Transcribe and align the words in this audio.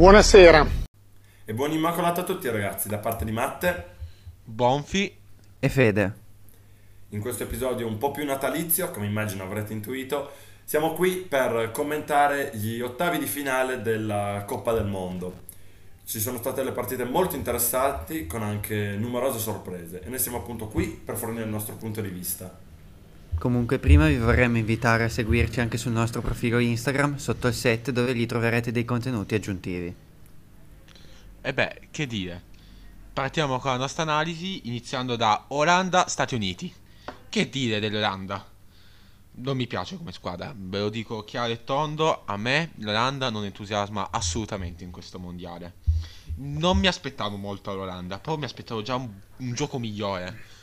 Buonasera. 0.00 0.66
E 1.44 1.52
buon 1.52 1.72
immacolato 1.72 2.22
a 2.22 2.24
tutti 2.24 2.48
ragazzi, 2.48 2.88
da 2.88 2.96
parte 2.96 3.26
di 3.26 3.32
Matte, 3.32 3.84
Bonfi. 4.42 5.14
E 5.58 5.68
Fede. 5.68 6.14
in 7.10 7.20
questo 7.20 7.42
episodio 7.42 7.86
un 7.86 7.98
po' 7.98 8.10
più 8.10 8.24
natalizio, 8.24 8.90
come 8.92 9.04
immagino 9.04 9.42
avrete 9.42 9.74
intuito, 9.74 10.30
siamo 10.64 10.94
qui 10.94 11.16
per 11.16 11.70
commentare 11.70 12.50
gli 12.54 12.80
ottavi 12.80 13.18
di 13.18 13.26
finale 13.26 13.82
della 13.82 14.44
Coppa 14.46 14.72
del 14.72 14.86
Mondo. 14.86 15.40
Ci 16.06 16.18
sono 16.18 16.38
state 16.38 16.64
le 16.64 16.72
partite 16.72 17.04
molto 17.04 17.36
interessanti 17.36 18.26
con 18.26 18.42
anche 18.42 18.96
numerose 18.96 19.38
sorprese 19.38 20.00
e 20.02 20.08
noi 20.08 20.18
siamo 20.18 20.38
appunto 20.38 20.68
qui 20.68 20.86
per 20.86 21.16
fornire 21.16 21.44
il 21.44 21.50
nostro 21.50 21.74
punto 21.74 22.00
di 22.00 22.08
vista. 22.08 22.69
Comunque 23.40 23.78
prima 23.78 24.06
vi 24.06 24.18
vorremmo 24.18 24.58
invitare 24.58 25.04
a 25.04 25.08
seguirci 25.08 25.60
anche 25.60 25.78
sul 25.78 25.92
nostro 25.92 26.20
profilo 26.20 26.58
Instagram 26.58 27.16
sotto 27.16 27.46
il 27.46 27.54
set 27.54 27.90
dove 27.90 28.12
lì 28.12 28.26
troverete 28.26 28.70
dei 28.70 28.84
contenuti 28.84 29.34
aggiuntivi. 29.34 29.94
E 31.40 31.54
beh, 31.54 31.88
che 31.90 32.06
dire. 32.06 32.42
Partiamo 33.14 33.58
con 33.58 33.70
la 33.70 33.78
nostra 33.78 34.02
analisi 34.02 34.68
iniziando 34.68 35.16
da 35.16 35.46
Olanda-Stati 35.48 36.34
Uniti. 36.34 36.70
Che 37.30 37.48
dire 37.48 37.80
dell'Olanda? 37.80 38.46
Non 39.36 39.56
mi 39.56 39.66
piace 39.66 39.96
come 39.96 40.12
squadra, 40.12 40.54
ve 40.54 40.78
lo 40.78 40.90
dico 40.90 41.24
chiaro 41.24 41.50
e 41.50 41.64
tondo, 41.64 42.24
a 42.26 42.36
me 42.36 42.72
l'Olanda 42.74 43.30
non 43.30 43.44
entusiasma 43.44 44.10
assolutamente 44.10 44.84
in 44.84 44.90
questo 44.90 45.18
mondiale. 45.18 45.76
Non 46.36 46.76
mi 46.76 46.88
aspettavo 46.88 47.38
molto 47.38 47.70
all'Olanda, 47.70 48.18
però 48.18 48.36
mi 48.36 48.44
aspettavo 48.44 48.82
già 48.82 48.96
un, 48.96 49.08
un 49.38 49.54
gioco 49.54 49.78
migliore. 49.78 50.58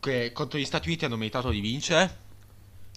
Che 0.00 0.32
contro 0.32 0.58
gli 0.58 0.64
Stati 0.64 0.88
Uniti 0.88 1.04
hanno 1.04 1.16
meritato 1.16 1.50
di 1.50 1.60
vincere. 1.60 2.28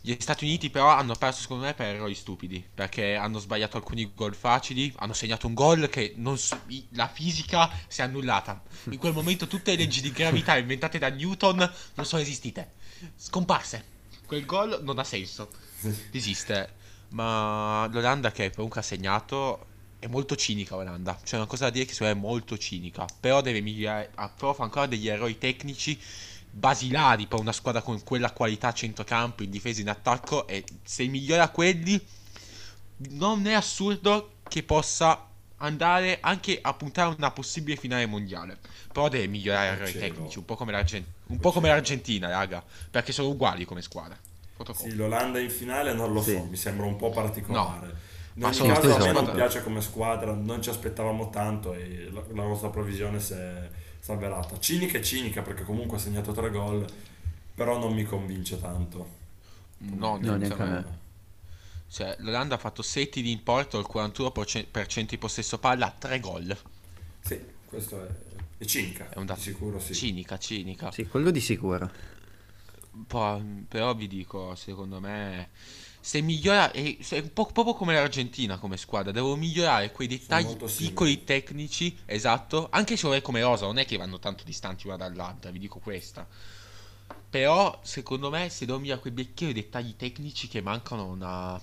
Gli 0.02 0.16
Stati 0.20 0.46
Uniti 0.46 0.70
però 0.70 0.88
hanno 0.90 1.16
perso 1.16 1.42
secondo 1.42 1.66
me 1.66 1.74
per 1.74 1.96
errori 1.96 2.16
stupidi, 2.16 2.66
perché 2.74 3.16
hanno 3.16 3.40
sbagliato 3.40 3.78
alcuni 3.78 4.12
gol 4.14 4.36
facili, 4.36 4.92
hanno 4.98 5.14
segnato 5.14 5.48
un 5.48 5.54
gol 5.54 5.90
che 5.90 6.14
non 6.18 6.38
s- 6.38 6.58
i- 6.68 6.86
la 6.92 7.08
fisica 7.08 7.70
si 7.88 8.02
è 8.02 8.04
annullata. 8.06 8.62
In 8.90 8.98
quel 8.98 9.14
momento 9.14 9.48
tutte 9.48 9.72
le 9.72 9.78
leggi 9.78 10.02
di 10.02 10.12
gravità 10.12 10.58
inventate 10.58 10.98
da 10.98 11.10
Newton 11.10 11.58
non 11.96 12.06
sono 12.06 12.22
esistite. 12.22 12.72
Scomparse. 13.16 13.92
Quel 14.26 14.46
gol 14.46 14.80
non 14.82 14.98
ha 15.00 15.04
senso. 15.04 15.50
Esiste. 16.12 16.82
Ma 17.10 17.88
l'Olanda 17.92 18.32
che 18.32 18.52
comunque 18.52 18.80
ha 18.80 18.84
segnato 18.84 19.68
è 20.00 20.08
molto 20.08 20.36
cinica 20.36 20.76
l'Olanda. 20.76 21.18
C'è 21.24 21.36
una 21.38 21.46
cosa 21.46 21.66
da 21.66 21.70
dire 21.72 21.86
che 21.86 21.94
secondo 21.94 22.14
me 22.14 22.20
è 22.20 22.22
molto 22.22 22.58
cinica. 22.58 23.06
Però 23.20 23.40
deve 23.42 23.62
migliorare. 23.62 24.12
Però 24.38 24.56
ancora 24.58 24.86
degli 24.86 25.08
errori 25.08 25.38
tecnici 25.38 25.98
basilari 26.56 27.26
per 27.26 27.40
una 27.40 27.52
squadra 27.52 27.82
con 27.82 28.04
quella 28.04 28.32
qualità 28.32 28.68
a 28.68 28.74
centrocampo, 28.74 29.42
in 29.44 29.50
difesa 29.50 29.80
e 29.80 29.82
in 29.82 29.90
attacco. 29.90 30.48
E 30.48 30.64
se 30.84 31.06
migliora 31.08 31.50
quelli, 31.50 32.00
non 33.10 33.46
è 33.48 33.54
assurdo 33.54 34.34
che 34.48 34.62
possa 34.64 35.28
andare 35.58 36.20
anche 36.22 36.60
a 36.62 36.74
puntare 36.74 37.12
a 37.12 37.16
una 37.18 37.32
possibile 37.32 37.76
finale 37.78 38.06
mondiale. 38.06 38.58
Però 38.92 39.10
deve 39.10 39.28
migliorare 39.28 39.70
errori 39.70 39.92
cielo. 39.92 40.14
tecnici, 40.14 40.38
un 40.38 40.46
po' 40.46 40.56
come 40.56 40.72
l'Argen- 40.72 41.06
un 41.28 41.40
po' 41.40 41.52
come 41.52 41.70
l'Argentina, 41.70 42.30
raga. 42.30 42.64
Perché 42.92 43.12
sono 43.12 43.30
uguali 43.30 43.66
come 43.66 43.82
squadra. 43.82 44.18
Sì, 44.76 44.94
l'Olanda 44.96 45.40
in 45.40 45.50
finale 45.50 45.94
non 45.94 46.14
lo 46.14 46.22
Sì. 46.22 46.34
so, 46.34 46.44
mi 46.46 46.56
sembra 46.56 46.86
un 46.86 46.96
po' 46.96 47.10
particolare. 47.10 48.12
In 48.36 48.42
Ma 48.42 48.48
ogni 48.48 48.68
caso 48.68 48.96
a 48.96 49.00
me 49.00 49.12
non 49.12 49.32
piace 49.34 49.62
come 49.64 49.82
squadra, 49.82 50.34
non 50.34 50.62
ci 50.62 50.70
aspettavamo 50.70 51.30
tanto 51.30 51.74
e 51.74 52.10
la, 52.12 52.24
la 52.34 52.44
nostra 52.44 52.70
previsione 52.70 53.20
si 53.20 53.34
è, 53.34 53.70
avverata. 54.12 54.60
Cinica 54.60 54.98
è 54.98 55.02
cinica 55.02 55.42
perché 55.42 55.64
comunque 55.64 55.98
ha 55.98 56.00
segnato 56.00 56.34
tre 56.34 56.50
gol, 56.50 56.86
però 57.56 57.78
non 57.80 57.94
mi 57.94 58.04
convince 58.04 58.60
tanto. 58.60 59.22
No, 59.78 60.18
No, 60.18 60.36
neanche 60.36 60.62
a 60.62 60.66
me. 60.66 61.02
Cioè, 61.88 62.16
l'Olanda 62.20 62.56
ha 62.56 62.58
fatto 62.58 62.82
7 62.82 63.22
di 63.22 63.32
importo, 63.32 63.80
il 63.80 63.86
41% 63.86 65.10
di 65.10 65.18
possesso 65.18 65.60
palla, 65.60 65.96
3 65.98 66.20
gol. 66.20 66.58
Sì, 67.22 67.40
questo 67.66 68.04
è, 68.06 68.10
è 68.58 68.66
cinica, 68.66 69.10
È 69.10 69.18
un 69.18 69.26
dato 69.26 69.40
di 69.42 69.46
sicuro 69.52 69.80
sì. 69.80 69.94
cinica, 69.94 70.38
cinica. 70.38 70.92
Sì, 70.92 71.08
quello 71.08 71.32
di 71.32 71.40
sicuro. 71.40 71.90
Poi, 73.08 73.66
però 73.68 73.96
vi 73.96 74.08
dico, 74.08 74.56
secondo 74.56 75.00
me, 75.00 75.50
se 76.06 76.20
migliora, 76.20 76.70
è, 76.72 76.98
è 76.98 77.20
un 77.20 77.32
po' 77.32 77.46
proprio 77.46 77.74
come 77.76 77.94
l'Argentina 77.94 78.58
come 78.58 78.76
squadra, 78.76 79.14
devo 79.14 79.38
migliorare 79.38 79.94
quei 79.94 80.10
dettagli 80.10 80.58
piccoli 80.58 81.24
tecnici, 81.24 81.98
esatto, 82.06 82.68
anche 82.72 82.98
se 82.98 83.10
è 83.16 83.22
come 83.22 83.42
Rosa, 83.42 83.68
non 83.68 83.78
è 83.78 83.86
che 83.86 83.96
vanno 83.96 84.20
tanto 84.20 84.44
distanti 84.44 84.86
una 84.86 84.98
dall'altra, 84.98 85.50
vi 85.50 85.60
dico 85.60 85.80
questa. 85.80 86.28
Però, 87.30 87.80
secondo 87.84 88.30
me, 88.30 88.50
se 88.50 88.66
devo 88.66 88.80
migliorare 88.80 89.02
quei 89.02 89.14
piccoli 89.14 89.54
dettagli 89.54 89.96
tecnici 89.96 90.50
che 90.50 90.60
mancano 90.60 91.06
una... 91.06 91.58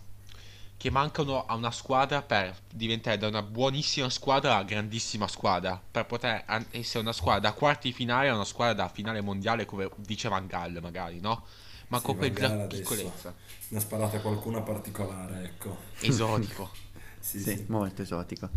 che 0.74 0.90
mancano 0.90 1.44
a 1.44 1.54
una 1.54 1.70
squadra 1.70 2.22
per 2.22 2.56
diventare 2.72 3.18
da 3.18 3.28
una 3.28 3.42
buonissima 3.42 4.08
squadra 4.08 4.56
a 4.56 4.62
grandissima 4.62 5.28
squadra, 5.28 5.78
per 5.90 6.06
poter 6.06 6.46
essere 6.70 7.00
una 7.00 7.12
squadra 7.12 7.50
da 7.50 7.52
quarti 7.52 7.88
di 7.88 7.94
finale 7.94 8.30
a 8.30 8.34
una 8.34 8.46
squadra 8.46 8.72
da 8.72 8.88
finale 8.88 9.20
mondiale 9.20 9.66
come 9.66 9.90
dice 9.96 10.30
Van 10.30 10.46
Gaal 10.46 10.78
magari, 10.80 11.20
no? 11.20 11.44
Ma 11.90 11.98
Sì, 11.98 12.04
quella 12.04 12.62
adesso. 12.64 12.66
piccolezza, 12.94 13.34
Ne 13.68 13.78
ha 13.78 13.80
sparata 13.80 14.20
qualcuna 14.20 14.60
particolare, 14.62 15.42
ecco. 15.44 15.76
esotico. 16.00 16.70
Sì, 17.20 17.38
Sì, 17.38 17.56
sì. 17.56 17.64
molto 17.68 18.00
esotico. 18.00 18.48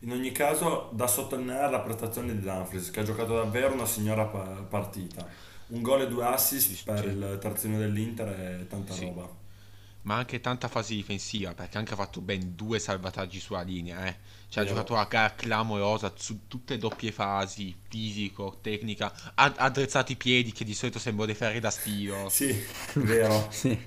In 0.00 0.10
ogni 0.10 0.32
caso, 0.32 0.90
da 0.92 1.06
sottolineare 1.06 1.70
la 1.70 1.78
prestazione 1.78 2.32
di 2.32 2.40
Dumfries, 2.40 2.90
che 2.90 2.98
ha 3.00 3.02
giocato 3.04 3.36
davvero 3.36 3.72
una 3.72 3.86
signora 3.86 4.24
pa- 4.24 4.64
partita. 4.68 5.28
Un 5.68 5.80
gol 5.80 6.02
e 6.02 6.08
due 6.08 6.24
assist 6.24 6.74
Sì, 6.74 6.82
per 6.84 6.98
sì. 7.04 7.04
il 7.06 7.38
terzino 7.40 7.78
dell'Inter 7.78 8.60
è 8.62 8.66
tanta 8.66 8.94
Sì. 8.94 9.04
roba. 9.04 9.28
Ma 10.06 10.14
anche 10.14 10.40
tanta 10.40 10.68
fase 10.68 10.94
difensiva, 10.94 11.52
perché 11.52 11.78
anche 11.78 11.94
ha 11.94 11.96
fatto 11.96 12.20
ben 12.20 12.54
due 12.54 12.78
salvataggi 12.78 13.40
sulla 13.40 13.62
linea, 13.62 14.06
eh. 14.06 14.16
Cioè, 14.48 14.62
ha 14.62 14.66
giocato 14.66 14.94
a 14.96 15.04
gara 15.06 15.34
clamorosa 15.34 16.12
su 16.16 16.46
tutte 16.46 16.78
doppie 16.78 17.10
fasi, 17.10 17.74
fisico, 17.88 18.58
tecnica, 18.62 19.12
ha 19.34 19.52
addrezzato 19.56 20.12
i 20.12 20.16
piedi 20.16 20.52
che 20.52 20.64
di 20.64 20.74
solito 20.74 21.00
sembrano 21.00 21.26
dei 21.26 21.34
ferri 21.34 21.58
da 21.58 21.70
stiro. 21.70 22.28
Sì, 22.30 22.56
vero. 22.94 23.48
Sì, 23.50 23.70
è 23.70 23.78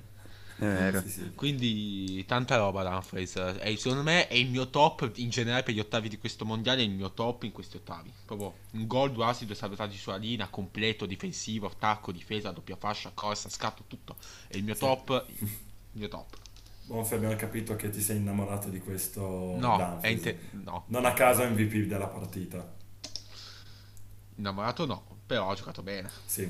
vero. 0.57 0.99
Sì, 0.99 1.09
sì. 1.09 1.31
Quindi 1.35 2.25
tanta 2.25 2.57
roba 2.57 2.83
Dumfries. 2.83 3.37
E 3.61 3.77
secondo 3.77 4.03
me 4.03 4.27
è 4.27 4.33
il 4.35 4.49
mio 4.49 4.67
top 4.69 5.09
in 5.15 5.29
generale 5.29 5.63
per 5.63 5.73
gli 5.73 5.79
ottavi 5.79 6.09
di 6.09 6.17
questo 6.17 6.43
mondiale, 6.43 6.81
è 6.81 6.83
il 6.83 6.91
mio 6.91 7.11
top 7.13 7.43
in 7.43 7.53
questi 7.53 7.77
ottavi. 7.77 8.11
Proprio 8.25 8.55
un 8.71 8.85
gol, 8.87 9.13
due 9.13 9.23
assist, 9.23 9.45
due 9.45 9.55
salvataggi 9.55 9.95
sulla 9.95 10.17
linea, 10.17 10.49
completo, 10.49 11.05
difensivo, 11.05 11.67
attacco, 11.67 12.11
difesa, 12.11 12.51
doppia 12.51 12.75
fascia, 12.75 13.09
corsa, 13.13 13.47
scatto, 13.47 13.83
tutto. 13.87 14.17
È 14.49 14.57
il 14.57 14.65
mio 14.65 14.73
Sì. 14.73 14.81
top. 14.81 15.25
Il 15.93 15.99
mio 15.99 16.07
top. 16.07 16.37
Bonfe, 16.85 17.15
abbiamo 17.15 17.35
capito 17.35 17.75
che 17.75 17.89
ti 17.89 18.01
sei 18.01 18.17
innamorato 18.17 18.69
di 18.69 18.79
questo 18.79 19.55
No, 19.59 19.99
inte- 20.03 20.39
no, 20.51 20.85
Non 20.87 21.05
a 21.05 21.13
caso 21.13 21.43
MVP 21.47 21.87
della 21.87 22.07
partita. 22.07 22.77
innamorato 24.35 24.85
no, 24.85 25.03
però 25.25 25.51
ha 25.51 25.55
giocato 25.55 25.83
bene. 25.83 26.09
Sì. 26.25 26.49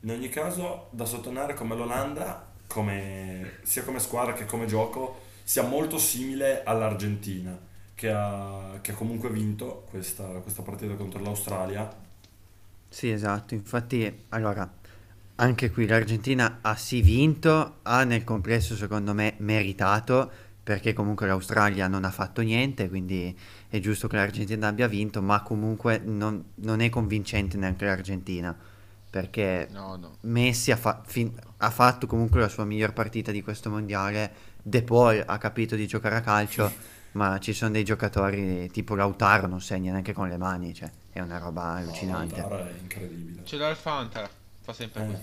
In 0.00 0.10
ogni 0.10 0.28
caso, 0.28 0.88
da 0.90 1.04
sottolineare 1.04 1.54
come 1.54 1.74
l'Olanda, 1.74 2.46
come- 2.66 3.58
sia 3.62 3.84
come 3.84 3.98
squadra 3.98 4.32
che 4.32 4.44
come 4.44 4.66
gioco, 4.66 5.20
sia 5.42 5.62
molto 5.62 5.98
simile 5.98 6.62
all'Argentina, 6.62 7.58
che 7.94 8.10
ha, 8.10 8.78
che 8.80 8.92
ha 8.92 8.94
comunque 8.94 9.30
vinto 9.30 9.86
questa, 9.90 10.24
questa 10.40 10.62
partita 10.62 10.94
contro 10.94 11.20
l'Australia. 11.22 12.06
Sì, 12.88 13.10
esatto. 13.10 13.54
Infatti, 13.54 14.24
allora, 14.30 14.70
anche 15.40 15.70
qui 15.70 15.86
l'Argentina 15.86 16.58
ha 16.62 16.74
sì 16.76 17.00
vinto, 17.00 17.78
ha 17.82 18.02
nel 18.04 18.24
complesso 18.24 18.74
secondo 18.74 19.14
me 19.14 19.34
meritato, 19.38 20.30
perché 20.62 20.92
comunque 20.92 21.26
l'Australia 21.26 21.86
non 21.88 22.04
ha 22.04 22.10
fatto 22.10 22.42
niente, 22.42 22.88
quindi 22.88 23.36
è 23.68 23.78
giusto 23.78 24.08
che 24.08 24.16
l'Argentina 24.16 24.66
abbia 24.68 24.86
vinto, 24.88 25.22
ma 25.22 25.40
comunque 25.42 25.98
non, 26.04 26.44
non 26.56 26.80
è 26.80 26.88
convincente 26.90 27.56
neanche 27.56 27.84
l'Argentina, 27.84 28.54
perché 29.10 29.68
No, 29.70 29.96
no. 29.96 30.16
Messi 30.22 30.70
ha, 30.72 30.76
fa- 30.76 31.02
fin- 31.06 31.32
ha 31.58 31.70
fatto 31.70 32.06
comunque 32.06 32.40
la 32.40 32.48
sua 32.48 32.64
miglior 32.64 32.92
partita 32.92 33.30
di 33.30 33.40
questo 33.42 33.70
mondiale, 33.70 34.30
De 34.62 34.82
Paul 34.82 35.22
ha 35.24 35.38
capito 35.38 35.76
di 35.76 35.86
giocare 35.86 36.16
a 36.16 36.20
calcio, 36.20 36.70
ma 37.12 37.38
ci 37.38 37.52
sono 37.54 37.70
dei 37.70 37.84
giocatori 37.84 38.68
tipo 38.70 38.94
Lautaro 38.94 39.46
non 39.46 39.60
segna 39.62 39.92
neanche 39.92 40.12
con 40.12 40.28
le 40.28 40.36
mani, 40.36 40.74
cioè 40.74 40.90
è 41.10 41.20
una 41.20 41.38
roba 41.38 41.76
allucinante. 41.76 42.40
No, 42.42 42.48
Lautaro 42.48 42.68
è 42.68 42.74
incredibile. 42.78 43.44
Ce 43.46 43.56
l'ha 43.56 43.68
il 43.70 43.76
Fanta, 43.76 44.28
fa 44.60 44.72
sempre 44.74 45.02
Eh. 45.02 45.06
così. 45.06 45.22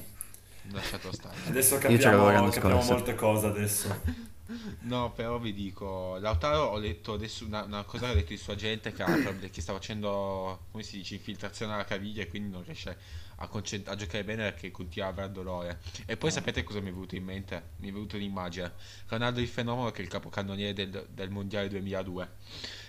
Lasciato 0.72 1.12
stare. 1.12 1.36
Adesso 1.48 1.78
capiamo, 1.78 2.50
capiamo 2.50 2.82
molte 2.84 3.16
cose 3.16 3.48
adesso. 3.48 4.24
No, 4.82 5.12
però 5.12 5.40
vi 5.40 5.54
dico, 5.54 6.18
Lautaro 6.20 6.66
ho 6.66 6.78
letto 6.78 7.14
adesso 7.14 7.46
una, 7.48 7.64
una 7.64 7.84
cosa 7.84 8.06
che 8.06 8.12
ha 8.12 8.16
detto 8.16 8.32
il 8.34 8.38
suo 8.38 8.54
agente 8.54 8.92
che, 8.94 9.02
ha- 9.02 9.34
che 9.50 9.60
sta 9.60 9.74
facendo, 9.74 10.68
come 10.70 10.84
si 10.84 10.98
dice, 10.98 11.16
infiltrazione 11.16 11.74
alla 11.74 11.84
caviglia 11.84 12.22
e 12.22 12.28
quindi 12.28 12.52
non 12.52 12.64
riesce 12.64 12.96
a, 13.38 13.48
concent- 13.48 13.88
a 13.88 13.96
giocare 13.96 14.24
bene 14.24 14.44
perché 14.52 14.70
continua 14.70 15.08
a 15.08 15.12
avere 15.12 15.32
dolore. 15.32 15.80
E 16.06 16.16
poi 16.16 16.30
sapete 16.30 16.64
cosa 16.64 16.80
mi 16.80 16.90
è 16.90 16.92
venuto 16.94 17.16
in 17.16 17.24
mente? 17.24 17.70
Mi 17.78 17.90
è 17.90 17.92
venuto 17.92 18.18
un'immagine. 18.18 18.72
Ronaldo 19.08 19.40
il 19.40 19.48
fenomeno 19.48 19.90
che 19.90 20.02
è 20.02 20.04
il 20.04 20.10
capocannoniere 20.12 20.74
del, 20.74 21.08
del 21.10 21.32
mondiale 21.32 21.68
2002 21.68 22.30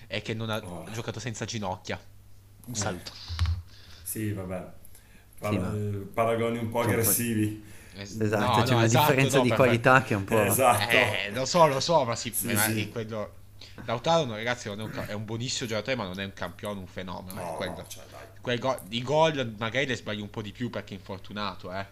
e 0.09 0.21
che 0.21 0.35
non 0.35 0.51
ha 0.51 0.59
Oh. 0.63 0.85
giocato 0.93 1.21
senza 1.21 1.47
ginocchia. 1.47 1.99
Un 2.67 2.75
saluto. 2.75 3.13
Sì, 4.03 4.31
vabbè. 4.31 4.73
Par- 5.39 5.53
Sì, 5.53 5.59
ma- 5.59 5.75
eh, 5.75 6.07
Paragoni 6.13 6.59
un 6.59 6.69
po' 6.71 6.81
Troppo- 6.83 6.99
aggressivi. 6.99 7.65
Es- 7.95 8.21
Esatto, 8.21 8.59
no, 8.59 8.63
c'è 8.63 8.71
no, 8.71 8.77
una 8.77 8.85
esatto, 8.85 9.07
differenza 9.07 9.37
no, 9.39 9.43
di 9.43 9.49
per- 9.49 9.57
qualità 9.59 10.03
che 10.03 10.15
è 10.15 10.17
un 10.17 10.25
po'... 10.25 10.43
Esatto. 10.43 10.91
Eh, 10.91 11.31
lo 11.33 11.45
so, 11.47 11.67
lo 11.67 11.81
so, 11.81 12.05
ma 12.05 12.15
sì, 12.17 12.33
Sì, 12.33 12.53
ma 12.53 12.61
sì. 12.61 12.89
quello... 12.91 13.35
Lautaro, 13.85 14.25
no, 14.25 14.35
ragazzi, 14.35 14.69
non 14.69 14.81
è, 14.81 14.83
un, 14.85 15.05
è 15.09 15.13
un 15.13 15.25
buonissimo 15.25 15.69
giocatore, 15.69 15.97
ma 15.97 16.05
non 16.05 16.19
è 16.21 16.25
un 16.25 16.33
campione, 16.35 16.79
un 16.79 16.87
fenomeno. 16.87 17.41
No, 17.41 17.53
eh, 17.55 17.57
quello. 17.57 17.75
no, 17.77 17.85
cioè. 17.87 18.05
Quei 18.41 18.59
go- 18.59 18.81
I 18.91 19.03
gol 19.03 19.55
magari 19.59 19.87
le 19.87 19.97
sbagli 19.97 20.21
un 20.21 20.31
po' 20.31 20.43
di 20.43 20.53
più 20.53 20.69
perché 20.71 20.95
è 20.95 20.97
infortunato, 20.99 21.73
eh. 21.73 21.87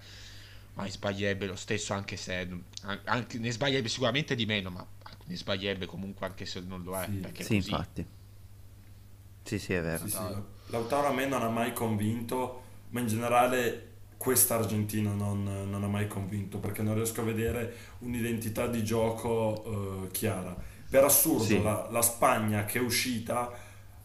Ma 0.75 0.82
ne 0.82 0.91
sbaglierebbe 0.91 1.46
lo 1.46 1.56
stesso 1.56 1.93
anche 1.94 2.17
se... 2.17 2.49
an- 2.82 3.00
anche- 3.05 3.38
ne 3.38 3.50
sbaglierebbe 3.50 3.88
sicuramente 3.88 4.35
di 4.35 4.44
meno, 4.44 4.70
ma 4.70 4.85
ne 5.26 5.37
sbaglierebbe 5.37 5.87
comunque 5.87 6.26
anche 6.26 6.44
se 6.46 6.61
non 6.61 6.82
lo 6.82 6.99
è. 7.00 7.08
Sì. 7.35 7.44
Sì, 7.44 7.55
infatti. 7.56 8.06
Sì, 9.43 9.58
sì, 9.58 9.75
è 9.75 9.81
vero. 9.82 10.05
Sì, 10.06 10.11
sì, 10.11 10.19
Lautaro 10.67 11.08
a 11.08 11.12
me 11.12 11.26
non 11.26 11.43
ha 11.43 11.49
mai 11.49 11.73
convinto, 11.73 12.63
ma 12.94 13.00
in 13.00 13.06
generale 13.08 13.88
questa 14.17 14.55
Argentina 14.55 15.12
non, 15.12 15.43
non 15.69 15.82
ha 15.82 15.88
mai 15.88 16.06
convinto 16.06 16.58
perché 16.58 16.82
non 16.82 16.94
riesco 16.94 17.20
a 17.20 17.25
vedere 17.25 17.75
un'identità 17.99 18.67
di 18.69 18.85
gioco 18.85 20.05
eh, 20.05 20.11
chiara. 20.12 20.56
Per 20.88 21.02
assurdo, 21.05 21.44
Sì. 21.44 21.61
la, 21.62 21.88
la 21.91 22.02
Spagna 22.02 22.64
che 22.64 22.79
è 22.79 22.81
uscita 22.82 23.50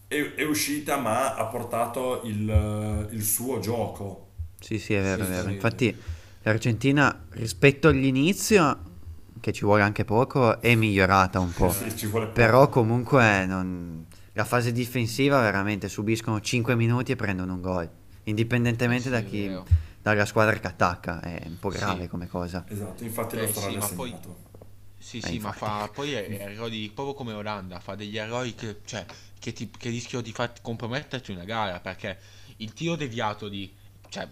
è, 0.07 0.15
è 0.36 0.44
uscita 0.44 0.97
ma 0.97 1.36
ha 1.36 1.45
portato 1.45 2.21
il, 2.24 3.07
il 3.12 3.24
suo 3.24 3.59
gioco. 3.59 4.27
Sì, 4.59 4.80
sì, 4.80 4.95
è 4.95 5.01
vero, 5.01 5.24
Sì, 5.24 5.30
è 5.30 5.33
vero. 5.36 5.47
sì. 5.50 5.53
Infatti 5.53 5.95
l'Argentina 6.41 7.25
rispetto 7.30 7.88
all'inizio, 7.89 8.80
che 9.39 9.53
ci 9.53 9.63
vuole 9.63 9.83
anche 9.83 10.03
poco, 10.03 10.59
è 10.59 10.74
migliorata 10.75 11.39
un 11.39 11.53
po'. 11.53 11.69
Sì, 11.71 12.09
poco. 12.09 12.27
Però 12.33 12.68
comunque 12.69 13.45
non- 13.45 14.06
la 14.33 14.45
fase 14.45 14.71
difensiva 14.71 15.39
veramente 15.41 15.88
subiscono 15.88 16.41
5 16.41 16.75
minuti 16.75 17.12
e 17.12 17.15
prendono 17.15 17.53
un 17.53 17.62
gol. 17.62 17.89
Indipendentemente 18.24 19.10
Eh 19.10 19.12
sì, 19.16 19.21
da 19.24 19.27
chi, 19.27 19.48
vero. 19.48 19.66
dalla 20.01 20.25
squadra 20.25 20.57
che 20.60 20.68
attacca, 20.68 21.19
è 21.21 21.42
un 21.45 21.60
po' 21.60 21.69
grave 21.69 22.04
Sì. 22.04 22.07
come 22.10 22.27
cosa. 22.27 22.66
Esatto, 22.68 23.04
infatti 23.04 23.36
Eh, 23.36 23.39
l'Australia 23.39 23.80
sì, 23.81 23.86
ha 23.86 23.89
ma 23.89 23.95
poi-. 23.95 24.16
Sì, 24.98 25.18
Eh, 25.18 25.21
sì, 25.21 25.39
ma 25.39 25.51
fa 25.54 25.89
poi 25.94 26.12
è- 26.13 26.27
è 26.27 26.42
errori 26.51 26.89
proprio 26.94 27.13
come 27.16 27.31
Olanda, 27.33 27.80
fa 27.80 27.95
degli 27.95 28.18
errori 28.18 28.54
che, 28.54 28.81
cioè, 28.86 29.06
che, 29.39 29.54
ti, 29.54 29.69
che 29.75 29.89
rischiano 29.89 30.21
di 30.24 30.31
far 30.33 30.51
comprometterti 30.62 31.31
una 31.31 31.45
gara, 31.45 31.80
perché 31.80 32.18
il 32.57 32.74
tiro 32.74 32.95
deviato 32.95 33.48
di... 33.48 33.74
cioè, 34.10 34.27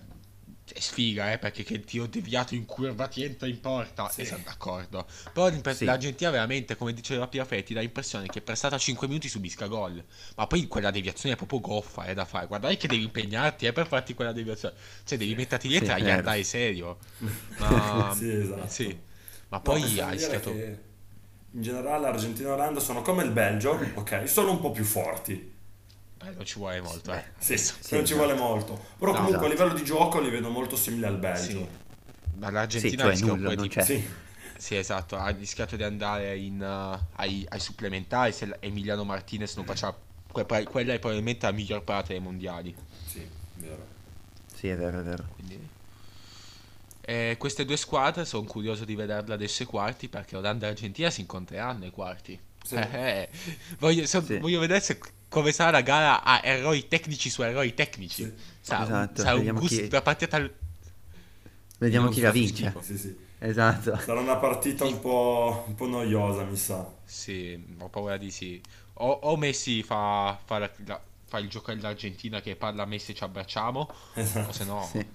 è 0.73 0.79
sfiga, 0.79 1.31
eh, 1.31 1.37
perché 1.37 1.63
che 1.63 1.73
il 1.73 1.83
tiro 1.85 2.05
deviato 2.07 2.55
in 2.55 2.65
curva 2.65 3.07
ti 3.07 3.23
entra 3.23 3.47
in 3.47 3.59
porta, 3.59 4.09
Sì. 4.09 4.21
e 4.21 4.25
sono 4.25 4.43
d'accordo. 4.43 5.05
Però 5.33 5.49
Sì. 5.69 5.85
l'Argentina 5.85 6.29
veramente, 6.29 6.75
come 6.75 6.93
diceva 6.93 7.27
Piafè, 7.27 7.63
ti 7.63 7.73
dà 7.73 7.81
l'impressione 7.81 8.29
che 8.29 8.41
per 8.41 8.55
stata 8.57 8.77
5 8.77 9.07
minuti 9.07 9.27
subisca 9.29 9.67
gol, 9.67 10.03
ma 10.35 10.47
poi 10.47 10.67
quella 10.67 10.91
deviazione 10.91 11.35
è 11.35 11.37
proprio 11.37 11.59
goffa, 11.61 12.03
è 12.05 12.13
da 12.13 12.25
fare. 12.25 12.47
Guardai 12.47 12.77
che 12.77 12.87
devi 12.87 13.03
impegnarti 13.03 13.65
eh, 13.65 13.73
per 13.73 13.87
farti 13.87 14.13
quella 14.13 14.31
deviazione, 14.31 14.75
cioè 15.03 15.17
devi 15.17 15.35
metterti 15.35 15.67
dietro 15.67 15.93
Sì, 15.95 15.99
e 16.01 16.09
andare 16.11 16.43
serio. 16.43 16.97
Ma, 17.57 18.15
Sì, 18.15 18.29
esatto. 18.31 18.67
sì. 18.69 18.97
Ma 19.49 19.59
No, 19.61 19.63
poi 19.63 19.79
possiamo 19.79 20.11
hai 20.11 20.17
che 20.39 20.83
in 21.51 21.61
generale 21.61 22.07
Argentina 22.07 22.49
e 22.49 22.51
Olanda 22.51 22.79
sono 22.79 23.01
come 23.01 23.23
il 23.23 23.31
Belgio, 23.31 23.71
ok, 23.95 24.27
sono 24.29 24.51
un 24.51 24.59
po' 24.59 24.71
più 24.71 24.83
forti. 24.83 25.55
Beh, 26.17 26.31
non 26.31 26.45
ci 26.45 26.57
vuole 26.57 26.81
molto, 26.81 27.13
eh. 27.13 27.23
Sì, 27.37 27.53
Adesso. 27.53 27.75
che 27.87 27.95
non 27.95 28.05
ci 28.05 28.13
vuole 28.15 28.33
molto. 28.33 28.73
Però 28.97 29.11
No, 29.11 29.17
comunque 29.17 29.45
a 29.47 29.49
esatto. 29.49 29.63
livello 29.63 29.73
di 29.79 29.85
gioco 29.85 30.19
li 30.19 30.29
vedo 30.29 30.49
molto 30.49 30.75
simili 30.75 31.05
al 31.05 31.13
Sì. 31.13 31.19
Belgio. 31.19 31.67
Ma 32.37 32.47
Sì, 32.47 32.53
l'Argentina 32.53 33.01
cioè 33.03 33.11
rischia 33.11 33.31
un 33.33 33.39
nulla, 33.39 33.55
di... 33.61 33.67
c'è. 33.67 33.83
Sì, 33.83 34.07
Sì, 34.57 34.75
esatto, 34.75 35.15
ha 35.17 35.27
rischiato 35.29 35.75
di 35.75 35.83
andare 35.83 36.35
in, 36.37 36.59
uh, 36.61 36.99
ai, 37.17 37.45
ai 37.49 37.59
supplementari 37.59 38.31
se 38.33 38.55
Emiliano 38.59 39.03
Martinez 39.03 39.55
non 39.55 39.65
faceva... 39.65 39.95
que- 40.31 40.45
que- 40.45 40.63
quella 40.63 40.93
è 40.93 40.99
probabilmente 40.99 41.45
la 41.45 41.51
miglior 41.51 41.83
parata 41.83 42.07
dei 42.07 42.19
mondiali. 42.19 42.75
sì, 43.05 43.27
vero. 43.55 43.85
Sì, 44.55 44.67
è 44.69 44.75
vero, 44.75 44.99
è 44.99 45.03
vero. 45.03 45.27
Quindi... 45.35 45.69
Eh, 47.01 47.35
queste 47.39 47.63
due 47.63 47.77
squadre 47.77 48.25
sono 48.25 48.45
curioso 48.45 48.83
di 48.83 48.93
vederle 48.95 49.33
adesso 49.33 49.61
ai 49.63 49.69
quarti 49.69 50.09
perché 50.09 50.35
Olanda 50.35 50.65
e 50.65 50.71
Argentina 50.71 51.09
si 51.09 51.21
incontreranno 51.21 51.85
ai 51.85 51.91
quarti. 51.91 52.37
Sì. 52.63 52.75
Eh, 52.75 52.89
eh. 52.91 53.29
Voglio, 53.79 54.05
so- 54.07 54.21
Sì. 54.23 54.39
voglio 54.39 54.59
vedere 54.59 54.81
se- 54.81 54.99
come 55.29 55.51
sarà 55.51 55.71
la 55.71 55.81
gara 55.81 56.23
a 56.23 56.41
errori 56.43 56.87
tecnici 56.87 57.29
su 57.29 57.41
errori 57.43 57.73
tecnici. 57.73 58.23
Sì. 58.23 58.33
Sarà, 58.61 58.83
Esatto, 58.83 59.21
sarà 59.21 59.31
un 59.31 59.37
vediamo 59.37 59.59
gusto 59.59 59.81
chi- 59.81 60.01
partita. 60.01 60.49
Vediamo 61.79 62.09
chi 62.09 62.21
la 62.21 62.31
vince. 62.31 62.73
Sì, 62.81 62.97
sì. 62.97 63.17
Esatto. 63.39 63.97
Sarà 63.97 64.19
una 64.19 64.37
partita 64.37 64.83
un 64.85 64.99
po', 64.99 65.63
un 65.67 65.75
po' 65.75 65.85
noiosa, 65.87 66.43
mi 66.43 66.55
sa. 66.55 66.91
Sì, 67.05 67.63
ho 67.79 67.87
paura 67.89 68.17
di 68.17 68.31
sì. 68.31 68.59
O, 68.95 69.11
o 69.11 69.37
Messi 69.37 69.83
fa, 69.83 70.37
fa, 70.43 70.57
la- 70.57 70.71
la- 70.85 71.01
fa 71.25 71.37
il 71.37 71.47
gioco 71.49 71.71
dell'Argentina 71.73 72.41
che 72.41 72.55
parla 72.55 72.83
a 72.83 72.85
Messi 72.87 73.11
e 73.11 73.13
ci 73.13 73.23
abbracciamo, 73.23 73.79
o 73.81 73.93
Esatto. 74.19 74.51
se 74.51 74.63
no... 74.65 74.83
Sì. 74.91 75.05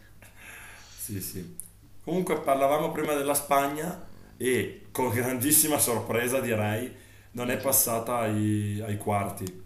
Sì, 0.99 1.20
sì. 1.20 1.56
Comunque 2.05 2.38
parlavamo 2.41 2.93
prima 2.93 3.15
della 3.15 3.35
Spagna 3.35 4.06
e 4.37 4.87
con 4.93 5.08
grandissima 5.11 5.79
sorpresa 5.79 6.41
direi 6.41 6.94
non 7.32 7.50
è 7.50 7.56
passata 7.56 8.19
ai, 8.19 8.81
ai 8.85 8.97
quarti 8.99 9.62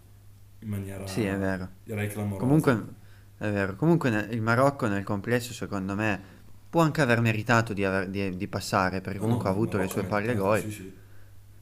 in 0.67 0.73
maniera 0.73 1.05
Sì, 1.05 1.23
è 1.23 1.37
vero. 1.37 1.69
direi 1.83 2.09
clamorosa. 2.09 2.41
Comunque, 2.41 2.93
è 3.37 3.49
vero. 3.51 3.75
Comunque 3.75 4.09
ne- 4.09 4.27
il 4.31 4.41
Marocco 4.41 4.87
nel 4.87 5.03
complesso, 5.03 5.53
secondo 5.53 5.95
me, 5.95 6.21
può 6.69 6.81
anche 6.81 7.01
aver 7.01 7.21
meritato 7.21 7.73
di, 7.73 7.83
aver- 7.85 8.09
di- 8.09 8.35
di 8.35 8.47
passare, 8.47 9.01
perché 9.01 9.19
No, 9.19 9.25
comunque 9.25 9.47
ha 9.49 9.51
no, 9.51 9.57
avuto 9.57 9.77
le 9.77 9.87
sue 9.87 10.03
palle 10.03 10.35
gol. 10.35 10.61
Sì, 10.61 10.71
sì. 10.71 10.93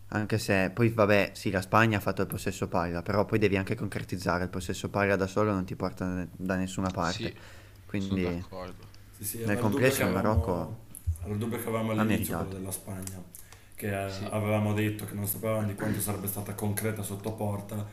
Anche 0.10 0.38
se 0.38 0.72
poi, 0.74 0.90
vabbè, 0.90 1.32
sì, 1.34 1.52
la 1.52 1.62
Spagna 1.62 1.98
ha 1.98 2.00
fatto 2.02 2.22
il 2.22 2.28
possesso 2.28 2.68
palla, 2.68 3.02
però 3.02 3.26
poi 3.26 3.40
devi 3.40 3.58
anche 3.58 3.76
concretizzare. 3.76 4.44
Il 4.46 4.50
possesso 4.50 4.90
palla 4.90 5.16
da 5.16 5.28
solo 5.28 5.52
non 5.52 5.66
ti 5.66 5.76
porta 5.76 6.06
da, 6.06 6.28
da 6.32 6.56
nessuna 6.56 6.90
parte. 6.90 7.20
Sì, 7.22 7.34
Quindi, 7.86 8.22
sono 8.24 8.38
d'accordo. 8.38 8.84
Sì, 9.18 9.24
sì, 9.26 9.38
Nel 9.44 9.58
complesso 9.60 10.04
il 10.04 10.12
Marocco 10.12 10.78
era 11.24 11.34
il 11.34 11.38
dubbio 11.40 11.58
che 11.58 11.64
avevamo 11.64 11.92
ha 11.92 11.94
all'inizio 11.94 12.36
quello 12.38 12.54
della 12.54 12.72
Spagna 12.72 13.24
che 13.76 13.88
eh, 14.06 14.10
Sì. 14.12 14.24
avevamo 14.32 14.74
detto 14.74 15.06
che 15.06 15.14
non 15.16 15.28
sapevamo 15.28 15.68
di 15.68 15.76
quanto 15.76 16.00
sarebbe 16.00 16.28
stata 16.28 16.54
concreta 16.54 17.02
sotto 17.04 17.34
porta 17.34 17.86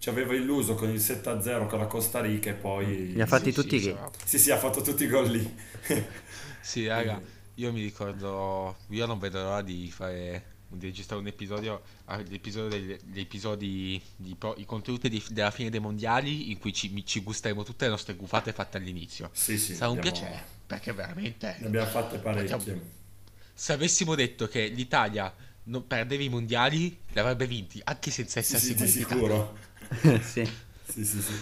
ci 0.00 0.08
aveva 0.08 0.34
illuso 0.34 0.74
con 0.74 0.88
il 0.90 0.98
7-0 0.98 1.68
con 1.68 1.78
la 1.78 1.86
Costa 1.86 2.20
Rica 2.20 2.50
e 2.50 2.54
poi 2.54 3.12
Li 3.12 3.20
ha 3.20 3.26
fatti 3.26 3.52
Sì, 3.52 3.60
tutti 3.60 3.78
sì, 3.78 3.86
lì. 3.88 3.96
sì 4.24 4.38
sì 4.38 4.50
ha 4.50 4.56
fatto 4.58 4.80
tutti 4.80 5.04
i 5.04 5.06
gol 5.08 5.30
lì. 5.30 5.56
Sì, 6.62 6.86
raga, 6.86 7.20
io 7.54 7.72
mi 7.72 7.82
ricordo, 7.82 8.76
io 8.88 9.06
non 9.06 9.18
vedo 9.18 9.42
l'ora 9.42 9.62
di 9.62 9.90
fare, 9.90 10.44
di 10.68 10.86
registrare 10.86 11.20
un 11.20 11.26
episodio, 11.26 11.82
ah, 12.06 12.16
l'episodio 12.18 12.68
degli, 12.68 12.96
gli 13.12 13.18
episodi, 13.20 14.00
di, 14.16 14.34
pro- 14.36 14.54
i 14.58 14.64
contenuti 14.66 15.08
di- 15.08 15.22
della 15.30 15.50
fine 15.50 15.70
dei 15.70 15.80
mondiali 15.80 16.50
in 16.50 16.58
cui 16.58 16.72
ci, 16.72 17.04
ci 17.06 17.20
gusteremo 17.22 17.62
tutte 17.62 17.84
le 17.86 17.90
nostre 17.92 18.14
gufate 18.14 18.52
fatte 18.52 18.76
all'inizio. 18.76 19.30
sì 19.32 19.58
sì 19.58 19.74
Sarà 19.74 19.90
un 19.90 19.98
abbiamo- 19.98 20.18
piacere, 20.18 20.44
perché 20.66 20.92
veramente, 20.92 21.56
ne 21.60 21.66
abbiamo 21.66 21.86
fatte 21.90 22.18
parecchie. 22.18 22.58
Facciamo- 22.58 22.80
se 23.54 23.72
avessimo 23.72 24.14
detto 24.14 24.46
che 24.48 24.66
l'Italia 24.68 25.34
non 25.64 25.86
perdeva 25.86 26.22
i 26.22 26.28
mondiali, 26.28 26.98
li 27.12 27.18
avrebbe 27.18 27.46
vinti, 27.46 27.80
anche 27.84 28.10
senza 28.10 28.40
sì, 28.42 28.54
essersi 28.54 28.76
sì, 28.76 28.84
di 28.84 28.88
sicuro 28.88 29.56
sì. 30.22 30.48
sì 30.84 31.04
sì 31.04 31.20
sì 31.20 31.32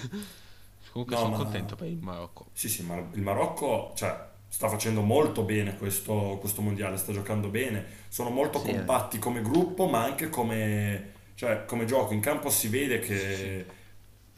Comunque 0.91 1.17
No, 1.17 1.23
sono 1.23 1.31
ma- 1.31 1.37
contento 1.45 1.77
per 1.77 1.87
il 1.89 1.99
Marocco. 1.99 2.47
Sì, 2.53 2.69
sì, 2.69 2.83
ma 2.83 2.97
il 3.13 3.21
Marocco, 3.23 3.93
cioè, 3.95 4.27
sta 4.49 4.69
facendo 4.69 5.03
molto 5.03 5.43
bene 5.43 5.77
questo, 5.77 6.39
questo 6.41 6.63
mondiale, 6.63 6.97
sta 6.97 7.13
giocando 7.13 7.49
bene, 7.49 7.85
sono 8.09 8.31
molto 8.31 8.59
Sì, 8.59 8.69
eh. 8.69 8.73
compatti 8.75 9.19
come 9.19 9.43
gruppo, 9.43 9.87
ma 9.87 10.03
anche 10.03 10.29
come, 10.31 11.13
cioè, 11.35 11.65
come 11.67 11.85
gioco. 11.85 12.15
In 12.15 12.21
campo 12.21 12.51
si 12.51 12.69
vede 12.69 12.99
che 13.01 13.67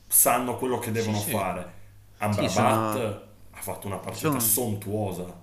sanno 0.07 0.57
quello 0.57 0.79
che 0.79 0.91
devono 0.91 1.19
Sì, 1.19 1.25
sì. 1.25 1.31
fare. 1.31 1.73
Amrabat 2.19 2.93
sono- 2.93 3.23
ha 3.53 3.61
fatto 3.63 3.87
una 3.87 3.97
partita 3.99 4.39
sono- 4.39 4.41
sontuosa. 4.41 5.39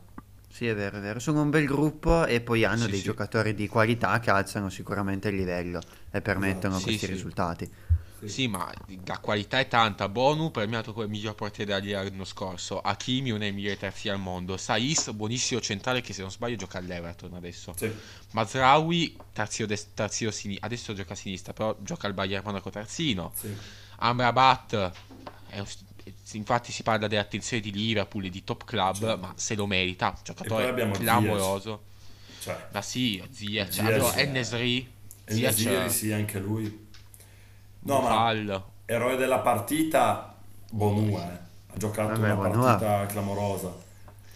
Sì, 0.49 0.67
è 0.67 0.73
vero, 0.75 0.97
è 0.97 1.01
vero. 1.01 1.19
Sono 1.19 1.41
un 1.41 1.49
bel 1.49 1.65
gruppo 1.65 2.25
e 2.25 2.41
poi 2.41 2.63
hanno 2.63 2.85
Sì, 2.85 2.89
dei 2.89 2.99
sì. 2.99 3.05
giocatori 3.05 3.53
di 3.53 3.67
qualità 3.67 4.19
che 4.19 4.31
alzano 4.31 4.69
sicuramente 4.69 5.29
il 5.29 5.35
livello 5.35 5.85
e 6.09 6.21
permettono 6.21 6.79
Sì, 6.79 6.83
questi 6.83 7.05
sì. 7.05 7.11
risultati. 7.11 7.71
Sì, 8.25 8.47
ma 8.47 8.71
la 9.05 9.19
qualità 9.19 9.59
è 9.59 9.67
tanta. 9.67 10.09
Bonu 10.09 10.49
premiato 10.51 10.91
come 10.93 11.07
miglior 11.07 11.35
portiere 11.35 11.71
della 11.71 11.83
Liga 11.83 12.03
l'anno 12.03 12.25
scorso. 12.25 12.79
Hakimi 12.81 13.29
uno 13.29 13.39
dei 13.39 13.51
migliori 13.51 13.77
terzi 13.77 14.09
al 14.09 14.19
mondo. 14.19 14.57
Saiz, 14.57 15.11
buonissimo 15.11 15.61
centrale 15.61 16.01
che 16.01 16.13
se 16.13 16.21
non 16.21 16.31
sbaglio 16.31 16.55
gioca 16.55 16.79
all'Everton 16.79 17.33
adesso. 17.35 17.73
Sì, 17.77 17.91
Mazraoui, 18.31 19.15
terzino, 19.33 19.67
des- 19.67 19.87
terzino 19.93 20.31
sini- 20.31 20.57
adesso 20.59 20.93
gioca 20.93 21.13
a 21.13 21.15
sinistra, 21.15 21.53
però 21.53 21.75
gioca 21.79 22.07
al 22.07 22.13
Bayern 22.13 22.43
Monaco 22.43 22.69
terzino. 22.69 23.31
sì. 23.35 23.55
Amrabat, 23.99 24.91
è 25.49 25.59
un- 25.59 25.67
infatti 26.33 26.71
si 26.71 26.83
parla 26.83 27.07
dell'attenzione 27.07 27.61
di 27.61 27.71
Liverpool 27.71 28.25
e 28.25 28.29
di 28.29 28.43
top 28.43 28.63
club, 28.63 28.95
Certo. 28.97 29.17
ma 29.17 29.33
se 29.35 29.55
lo 29.55 29.65
merita. 29.65 30.15
Giocatore 30.23 30.89
clamoroso. 30.91 31.83
Cioè, 32.41 32.67
Ma 32.71 32.81
sì, 32.81 33.21
Ziyech, 33.31 33.73
Ziyech, 33.73 33.79
allora, 33.93 34.13
e 34.15 35.33
Ziyech, 35.33 35.57
Nasiri, 35.57 35.89
sì, 35.89 36.11
anche 36.13 36.39
lui. 36.39 36.86
No, 37.81 38.01
ma 38.01 38.09
Mufal. 38.33 38.63
eroe 38.85 39.15
della 39.15 39.39
partita, 39.39 40.35
Bonu, 40.71 41.17
eh. 41.17 41.21
Ha 41.73 41.77
giocato 41.77 42.09
Vabbè, 42.19 42.31
una 42.31 42.47
Bonu 42.49 42.61
partita 42.63 43.05
clamorosa. 43.05 43.73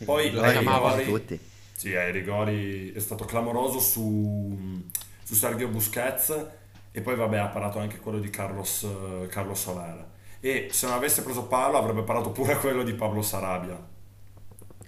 Poi 0.05 0.31
Lo 0.31 0.49
rigori- 0.49 1.05
tutti. 1.05 1.39
Sì, 1.73 1.95
ai 1.95 2.11
rigori 2.11 2.91
è 2.93 2.99
stato 2.99 3.25
clamoroso 3.25 3.79
su, 3.79 4.83
su 5.23 5.33
Sergio 5.33 5.67
Busquets 5.67 6.45
e 6.91 7.01
poi 7.01 7.15
vabbè 7.15 7.37
ha 7.37 7.47
parato 7.47 7.79
anche 7.79 7.97
quello 7.99 8.19
di 8.19 8.29
Carlos, 8.29 8.85
Carlos 9.29 9.59
Soler. 9.59 10.05
E 10.39 10.69
se 10.71 10.85
non 10.87 10.95
avesse 10.95 11.23
preso 11.23 11.43
palo 11.45 11.77
avrebbe 11.77 12.03
parato 12.03 12.29
pure 12.31 12.55
quello 12.61 12.83
di 12.83 12.93
Pablo 12.93 13.21
Sarabia. 13.23 13.79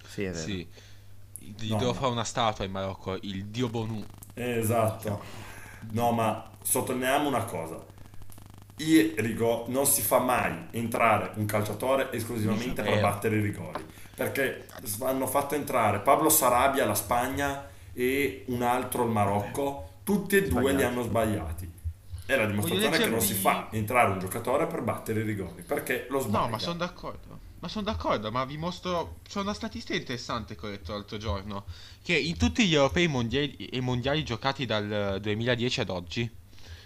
Sì, 0.08 0.24
è 0.24 0.32
vero. 0.32 0.44
Sì. 0.44 0.68
Gli 1.40 1.70
No, 1.72 1.78
devo 1.78 1.92
no. 1.92 1.98
fare 1.98 2.12
una 2.12 2.24
statua 2.24 2.66
in 2.66 2.72
Marocco, 2.72 3.18
il 3.22 3.46
dio 3.46 3.70
Bonu. 3.70 4.04
Esatto. 4.36 5.22
No, 5.92 6.12
ma 6.12 6.48
sottolineiamo 6.62 7.28
una 7.28 7.44
cosa. 7.44 7.84
I 8.78 9.14
rigori, 9.18 9.72
non 9.72 9.86
si 9.86 10.02
fa 10.02 10.20
mai 10.20 10.68
entrare 10.72 11.32
un 11.36 11.46
calciatore 11.46 12.12
esclusivamente 12.12 12.82
per 12.82 12.98
Eh. 12.98 13.02
battere 13.02 13.38
i 13.38 13.42
rigori, 13.42 13.86
perché 14.16 14.66
hanno 15.02 15.28
fatto 15.28 15.56
entrare 15.56 16.00
Pablo 16.00 16.30
Sarabia 16.30 16.86
la 16.86 16.96
Spagna 16.96 17.70
e 17.94 18.46
un 18.48 18.64
altro 18.64 19.04
il 19.04 19.12
Marocco, 19.12 19.90
tutti 20.04 20.38
e 20.38 20.48
due 20.48 20.74
li 20.74 20.84
hanno 20.84 21.04
sbagliati. 21.04 21.72
È 22.26 22.36
la 22.36 22.46
dimostrazione 22.46 22.98
che 22.98 23.08
non 23.08 23.22
si 23.22 23.34
fa 23.34 23.68
entrare 23.72 24.12
un 24.12 24.20
giocatore 24.20 24.66
per 24.66 24.82
battere 24.82 25.20
i 25.22 25.24
rigori, 25.24 25.62
perché 25.62 26.08
lo 26.10 26.20
sbaglia. 26.20 26.46
No, 26.46 26.50
ma 26.50 26.60
sono 26.60 26.78
d'accordo. 26.78 27.40
Ma 27.60 27.68
sono 27.70 27.86
d'accordo, 27.86 28.32
ma 28.32 28.44
vi 28.44 28.58
mostro. 28.58 29.20
C'è 29.28 29.40
una 29.40 29.54
statistica 29.54 29.98
interessante 29.98 30.56
che 30.56 30.66
ho 30.66 30.70
letto 30.70 30.92
l'altro 30.92 31.18
giorno. 31.18 31.66
Che 32.02 32.18
in 32.18 32.36
tutti 32.38 32.66
gli 32.66 32.74
europei 32.74 33.08
mondiali, 33.08 33.56
e 33.56 33.80
mondiali 33.80 34.24
giocati 34.24 34.66
dal 34.66 35.20
2010 35.22 35.80
ad 35.82 35.90
oggi, 35.90 36.30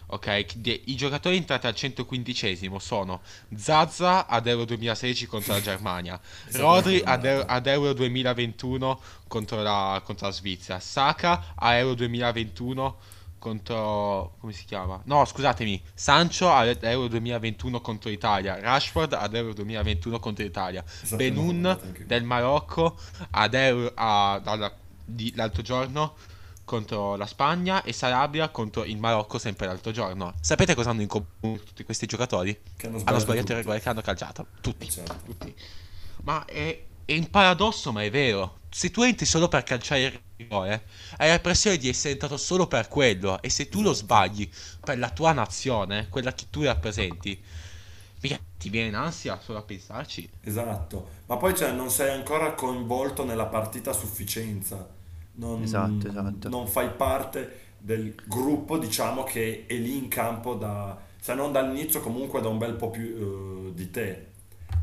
ok, 0.09 0.45
i 0.85 0.95
giocatori 0.95 1.35
entrati 1.37 1.67
al 1.67 1.73
115esimo 1.73 2.77
sono 2.77 3.21
Zaza 3.55 4.25
ad 4.27 4.47
Euro 4.47 4.65
2016 4.65 5.25
contro 5.27 5.53
la 5.53 5.61
Germania, 5.61 6.19
Rodri 6.53 7.01
ad, 7.03 7.25
Euro- 7.25 7.45
ad 7.45 7.67
Euro 7.67 7.93
2021 7.93 9.01
contro 9.27 9.61
la, 9.61 10.01
contro 10.03 10.27
la 10.27 10.31
Svizzera, 10.33 10.79
Saka 10.79 11.53
a 11.55 11.73
Euro 11.75 11.93
2021 11.95 12.97
contro... 13.39 14.35
come 14.39 14.51
si 14.53 14.65
chiama? 14.65 14.99
No, 15.05 15.23
scusatemi, 15.25 15.81
Sancho 15.93 16.51
ad 16.51 16.77
Euro 16.83 17.07
2021 17.07 17.81
contro 17.81 18.09
l'Italia, 18.09 18.59
Rashford 18.59 19.13
ad 19.13 19.33
Euro 19.35 19.53
2021 19.53 20.19
contro 20.19 20.43
l'Italia, 20.43 20.83
Esatto, 20.85 21.15
Benun 21.17 21.79
del 22.05 22.23
Marocco 22.23 22.97
ad 23.31 23.53
Euro 23.53 23.91
a- 23.95 24.41
alla- 24.43 24.73
di- 25.05 25.31
l'altro 25.35 25.61
giorno 25.61 26.15
contro 26.67 27.15
la 27.15 27.25
Spagna 27.25 27.81
e 27.81 27.93
Sarabia 27.93 28.49
contro 28.49 28.83
il 28.83 28.97
Marocco 28.97 29.37
sempre 29.37 29.67
l'altro 29.67 29.91
giorno. 29.91 30.33
Sapete 30.41 30.75
cosa 30.75 30.89
hanno 30.89 31.01
in 31.01 31.07
comune 31.07 31.63
tutti 31.63 31.83
questi 31.85 32.05
giocatori? 32.05 32.51
Che 32.75 32.87
hanno 32.87 33.01
Hanno 33.05 33.19
sbagliato 33.19 33.19
sbagliato 33.19 33.39
tutti. 33.45 33.51
il 33.53 33.57
rigore 33.59 33.79
che 33.79 33.89
hanno 33.89 34.01
calciato. 34.01 34.47
Tutti. 34.59 34.89
Certo. 34.89 35.15
Tutti. 35.25 35.55
Ma 36.23 36.43
è, 36.45 36.83
è 37.05 37.17
un 37.17 37.29
paradosso, 37.29 37.93
ma 37.93 38.03
è 38.03 38.11
vero. 38.11 38.59
Se 38.69 38.91
tu 38.91 39.01
entri 39.03 39.25
solo 39.25 39.47
per 39.47 39.63
calciare 39.63 40.01
il 40.03 40.21
rigore, 40.35 40.85
hai 41.17 41.29
l'impressione 41.29 41.77
di 41.77 41.87
essere 41.87 42.13
entrato 42.13 42.35
solo 42.35 42.67
per 42.67 42.89
quello. 42.89 43.41
E 43.41 43.49
se 43.49 43.69
tu 43.69 43.81
lo 43.81 43.93
sbagli 43.93 44.49
per 44.83 44.97
la 44.99 45.09
tua 45.09 45.31
nazione, 45.31 46.09
quella 46.09 46.33
che 46.33 46.47
tu 46.49 46.63
rappresenti, 46.63 47.41
mica 48.21 48.37
ti 48.57 48.69
viene 48.69 48.87
in 48.89 48.95
ansia 48.95 49.39
solo 49.41 49.59
a 49.59 49.63
pensarci. 49.63 50.29
Esatto, 50.41 51.09
ma 51.27 51.37
poi 51.37 51.55
cioè, 51.55 51.71
non 51.71 51.89
sei 51.89 52.11
ancora 52.13 52.53
coinvolto 52.53 53.23
nella 53.23 53.45
partita 53.45 53.91
a 53.91 53.93
sufficienza, 53.93 54.87
non, 55.37 55.61
Esatto, 55.61 56.07
esatto. 56.07 56.49
non 56.49 56.67
fai 56.67 56.89
parte 56.91 57.65
del 57.79 58.15
gruppo, 58.25 58.77
diciamo, 58.77 59.23
che 59.23 59.65
è 59.67 59.75
lì 59.75 59.97
in 59.97 60.07
campo 60.07 60.55
da, 60.55 60.97
se 61.19 61.33
non 61.33 61.51
dall'inizio, 61.51 62.01
comunque 62.01 62.41
da 62.41 62.47
un 62.49 62.57
bel 62.57 62.73
po' 62.75 62.89
più 62.89 63.69
eh, 63.69 63.73
di 63.73 63.91
te. 63.91 64.25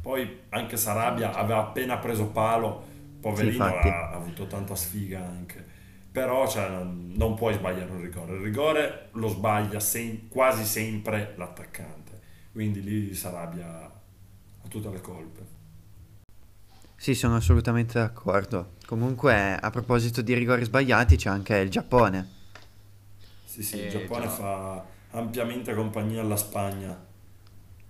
Poi 0.01 0.41
anche 0.51 0.77
Sarabia 0.77 1.35
aveva 1.35 1.61
appena 1.61 1.99
preso 1.99 2.27
palo, 2.29 2.85
poverino, 3.21 3.65
infatti. 3.67 3.89
ha, 3.89 4.11
ha 4.11 4.15
avuto 4.15 4.47
tanta 4.47 4.75
sfiga 4.77 5.21
anche. 5.25 5.65
Però 6.13 6.47
cioè, 6.49 6.69
non, 6.69 7.13
non 7.17 7.35
puoi 7.35 7.55
sbagliare 7.55 7.91
un 7.91 8.01
rigore. 8.03 8.35
Il 8.35 8.43
rigore 8.43 9.09
lo 9.13 9.29
sbaglia 9.29 9.81
sem- 9.81 10.29
quasi 10.29 10.65
sempre 10.65 11.35
l'attaccante. 11.37 12.21
Quindi 12.53 12.83
lì 12.83 13.15
Sarabia 13.15 13.67
ha 13.87 14.69
tutte 14.69 14.91
le 14.91 15.01
colpe. 15.01 15.54
Sì, 17.05 17.15
sono 17.15 17.37
assolutamente 17.37 17.99
d'accordo. 17.99 18.77
Comunque, 18.87 19.55
a 19.57 19.69
proposito 19.69 20.23
di 20.23 20.33
rigori 20.33 20.65
sbagliati, 20.65 21.17
c'è 21.17 21.29
anche 21.29 21.55
il 21.57 21.69
Giappone. 21.69 22.31
Sì, 23.45 23.63
sì, 23.63 23.77
il 23.77 23.83
Eh, 23.83 23.89
Giappone 23.91 24.25
già. 24.25 24.31
fa 24.31 24.85
ampiamente 25.11 25.75
compagnia 25.75 26.23
alla 26.23 26.39
Spagna. 26.39 26.99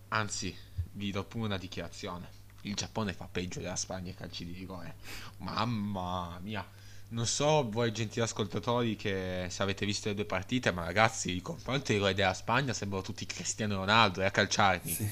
Anzi, 0.08 0.52
vi 0.94 1.12
do 1.12 1.22
pure 1.22 1.44
una 1.44 1.58
dichiarazione. 1.58 2.26
Il 2.62 2.74
Giappone 2.74 3.12
fa 3.12 3.28
peggio 3.30 3.60
della 3.60 3.76
Spagna 3.76 4.08
ai 4.08 4.16
calci 4.16 4.44
di 4.46 4.52
rigore. 4.52 4.96
Mamma 5.36 6.36
mia. 6.42 6.66
Non 7.10 7.26
so 7.28 7.70
voi 7.70 7.92
gentili 7.92 8.22
ascoltatori 8.22 8.96
che 8.96 9.46
se 9.48 9.62
avete 9.62 9.86
visto 9.86 10.08
le 10.08 10.16
due 10.16 10.24
partite, 10.24 10.72
ma 10.72 10.82
ragazzi, 10.86 11.30
il 11.30 11.40
confronto 11.40 11.84
dei 11.86 11.98
rigori 11.98 12.14
della 12.14 12.34
Spagna 12.34 12.72
sembrano 12.72 13.04
tutti 13.04 13.24
Cristiano 13.26 13.76
Ronaldo 13.76 14.22
e 14.22 14.24
a 14.24 14.32
calciarli. 14.32 14.92
Sì. 14.92 15.08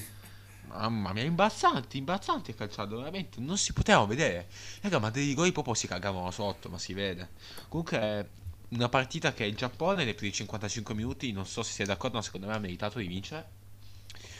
Mamma 0.67 1.13
mia, 1.13 1.23
imbarazzanti, 1.23 1.97
imbarazzanti 1.97 2.51
a 2.51 2.53
calciato, 2.55 2.97
veramente, 2.97 3.39
non 3.39 3.57
si 3.57 3.73
potevano 3.73 4.07
vedere. 4.07 4.47
Raga, 4.81 4.99
ma 4.99 5.09
dei 5.09 5.27
rigori 5.27 5.51
proprio 5.51 5.73
si 5.73 5.87
cagavano 5.87 6.31
sotto, 6.31 6.69
ma 6.69 6.77
si 6.79 6.93
vede. 6.93 7.29
Comunque, 7.67 8.29
una 8.69 8.89
partita 8.89 9.33
che 9.33 9.45
il 9.45 9.55
Giappone 9.55 10.03
nei 10.03 10.15
primi 10.15 10.33
55 10.33 10.95
minuti, 10.95 11.31
non 11.31 11.45
so 11.45 11.61
se 11.63 11.73
siete 11.73 11.91
d'accordo, 11.91 12.17
ma 12.17 12.23
secondo 12.23 12.47
me 12.47 12.53
ha 12.53 12.59
meritato 12.59 12.99
di 12.99 13.07
vincere. 13.07 13.61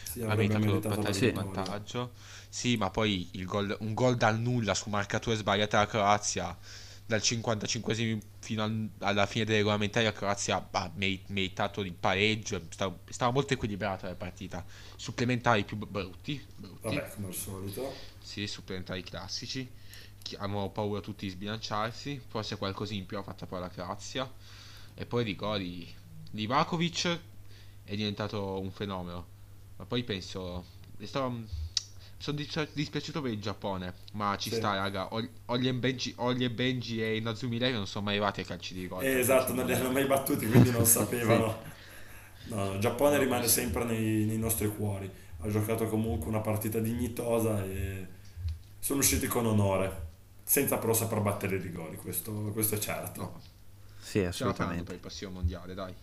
Sì, 0.04 0.22
Ha 0.22 0.36
meritato 0.36 0.76
il 0.78 0.84
vantaggio 0.86 1.26
di 1.26 1.32
vittoria. 1.32 1.64
vantaggio. 1.64 2.14
Sì, 2.50 2.78
ma 2.78 2.90
poi 2.90 3.30
il 3.34 3.46
gol- 3.46 3.76
un 3.82 3.94
gol 3.94 4.16
dal 4.16 4.40
nulla 4.40 4.74
su 4.74 4.90
marcature 4.90 5.36
sbagliate 5.36 5.76
alla 5.76 5.88
Croazia. 5.88 6.58
Dal 7.06 7.22
55 7.22 8.22
fino 8.40 8.64
al- 8.64 8.90
alla 9.00 9.26
fine 9.26 9.44
dei 9.46 9.58
regolamentari 9.58 10.06
la 10.06 10.14
Croazia 10.14 10.68
ha 10.72 10.92
meri- 10.96 11.22
meritato 11.28 11.82
il 11.82 11.94
pareggio. 11.94 12.62
Stava, 12.70 12.98
stava 13.10 13.32
molto 13.32 13.54
equilibrata 13.54 14.08
la 14.08 14.16
partita. 14.16 14.66
Supplementari 14.96 15.64
più 15.66 15.76
brutti. 15.78 16.44
brutti. 16.56 16.80
Vabbè, 16.82 17.10
come 17.14 17.28
al 17.28 17.34
solito. 17.34 17.94
Sì, 18.22 18.48
supplementari 18.48 19.04
classici. 19.04 19.70
Hanno 20.38 20.70
paura 20.70 21.02
tutti 21.02 21.26
di 21.26 21.32
sbilanciarsi. 21.32 22.22
Forse 22.26 22.56
qualcosa 22.58 22.94
in 22.94 23.06
più 23.06 23.18
ha 23.18 23.24
fatto 23.24 23.46
poi 23.46 23.60
la 23.60 23.70
Croazia. 23.70 24.32
E 24.96 25.06
poi 25.06 25.24
rigori. 25.26 25.94
Livakovic 26.32 27.20
è 27.84 27.96
diventato 27.96 28.60
un 28.60 28.72
fenomeno. 28.72 29.28
Ma 29.76 29.86
poi 29.86 30.04
penso. 30.04 30.66
Sono 32.24 32.38
dispiaciuto 32.72 33.22
per 33.22 33.32
il 33.34 33.42
Giappone. 33.42 33.94
Ma 34.14 34.38
ci 34.38 34.50
Sì. 34.50 34.56
sta, 34.56 34.76
raga. 34.76 35.14
Ol- 35.14 35.30
Ollie 35.48 35.72
e 35.72 35.74
Benji, 35.74 36.16
e 36.18 36.50
Benji 36.50 37.04
e 37.04 37.18
Inazumi 37.18 37.60
Lei 37.60 37.74
non 37.74 37.86
sono 37.86 38.06
mai 38.06 38.14
arrivati 38.14 38.40
ai 38.40 38.46
calci 38.46 38.74
di 38.74 38.80
rigore. 38.80 39.06
Eh, 39.08 39.20
esatto, 39.20 39.54
non 39.54 39.66
li 39.66 39.74
hanno 39.74 39.92
mai 39.92 40.06
battuti, 40.06 40.48
quindi 40.48 40.72
non 40.72 40.86
sapevano. 40.88 41.62
No, 42.46 42.76
il 42.76 42.80
Giappone 42.80 43.18
rimane 43.18 43.46
sempre 43.50 43.84
nei, 43.84 44.24
nei 44.24 44.38
nostri 44.38 44.70
cuori. 44.70 45.12
Ha 45.42 45.50
giocato 45.50 45.86
comunque 45.90 46.30
una 46.30 46.40
partita 46.40 46.80
dignitosa 46.80 47.62
e 47.66 48.08
sono 48.80 49.00
usciti 49.00 49.28
con 49.28 49.46
onore, 49.46 50.06
senza 50.46 50.78
però 50.78 50.94
saper 50.94 51.20
battere 51.20 51.58
i 51.58 51.60
rigori, 51.60 51.98
questo, 51.98 52.32
questo 52.54 52.76
è 52.76 52.78
certo. 52.78 53.20
No, 53.22 53.42
Sì, 54.00 54.20
faranno 54.20 54.22
per 54.22 54.28
assolutamente. 54.30 54.94
il 54.94 55.00
prossimo 55.00 55.32
mondiale, 55.32 55.74
dai. 55.74 55.94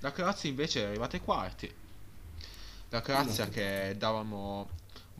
La 0.00 0.10
Croazia 0.10 0.48
invece 0.50 0.82
è 0.82 0.86
arrivata 0.86 1.14
ai 1.16 1.22
quarti. 1.22 1.72
La 2.88 3.00
Croazia 3.02 3.44
Esatto. 3.44 3.50
che 3.50 3.94
davamo 3.96 4.68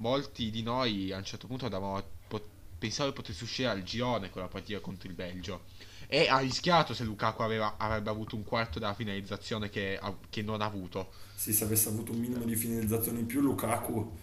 molti 0.00 0.50
di 0.50 0.62
noi 0.62 1.12
a 1.12 1.16
un 1.19 1.25
certo 1.25 1.47
punto 1.47 1.69
davamo 1.69 2.02
po- 2.28 2.45
pensavo 2.78 3.12
potesse 3.12 3.45
uscire 3.45 3.69
al 3.69 3.83
girone 3.83 4.30
con 4.30 4.42
la 4.42 4.49
partita 4.49 4.80
contro 4.80 5.09
il 5.09 5.14
Belgio. 5.14 5.62
E 6.07 6.26
ha 6.28 6.38
rischiato 6.38 6.92
se 6.92 7.04
Lukaku 7.04 7.42
aveva- 7.42 7.76
avrebbe 7.76 8.11
avuto 8.11 8.35
un 8.35 8.42
quarto 8.42 8.78
della 8.78 8.95
finalizzazione 8.95 9.71
che, 9.71 10.00
che 10.28 10.42
non 10.42 10.61
ha 10.61 10.64
avuto. 10.64 11.12
Sì, 11.35 11.52
se 11.52 11.64
avesse 11.64 11.88
avuto 11.88 12.12
un 12.12 12.19
minimo 12.19 12.45
di 12.45 12.57
finalizzazione 12.57 13.21
in 13.21 13.26
più, 13.26 13.40
Lukaku 13.40 14.19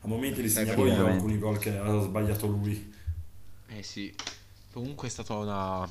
a 0.00 0.06
momenti 0.06 0.40
li 0.40 0.46
Eh, 0.46 0.50
segnavo 0.50 0.86
io 0.86 1.06
alcuni 1.06 1.38
gol 1.38 1.58
che 1.58 1.76
ha 1.76 2.00
sbagliato 2.02 2.46
lui. 2.46 2.94
Eh 3.68 3.82
sì, 3.82 4.14
comunque 4.72 5.08
è 5.08 5.10
stata 5.10 5.34
una. 5.34 5.88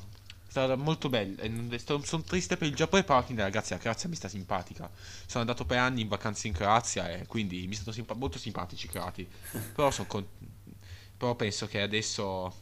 È 0.48 0.50
stata 0.50 0.76
molto 0.76 1.10
bella. 1.10 1.42
e 1.42 1.78
Sono 2.04 2.22
triste 2.22 2.56
per 2.56 2.68
il 2.68 2.74
Giappone, 2.74 3.02
però 3.04 3.18
alla 3.18 3.26
fine, 3.26 3.42
ragazzi, 3.42 3.74
la 3.74 3.78
Croazia 3.78 4.08
mi 4.08 4.14
sta 4.14 4.28
simpatica. 4.28 4.90
Sono 5.26 5.40
andato 5.42 5.66
per 5.66 5.76
anni 5.76 6.00
in 6.00 6.08
vacanze 6.08 6.46
in 6.46 6.54
Croazia 6.54 7.10
e 7.10 7.26
quindi 7.26 7.66
mi 7.66 7.74
stanno 7.74 7.92
simpa- 7.92 8.14
molto 8.14 8.38
simpatici 8.38 8.86
i 8.86 8.88
croati. 8.88 9.28
Però, 9.74 9.90
son 9.90 10.06
con- 10.06 10.26
però 11.18 11.34
penso 11.34 11.66
che 11.66 11.80
adesso 11.82 12.54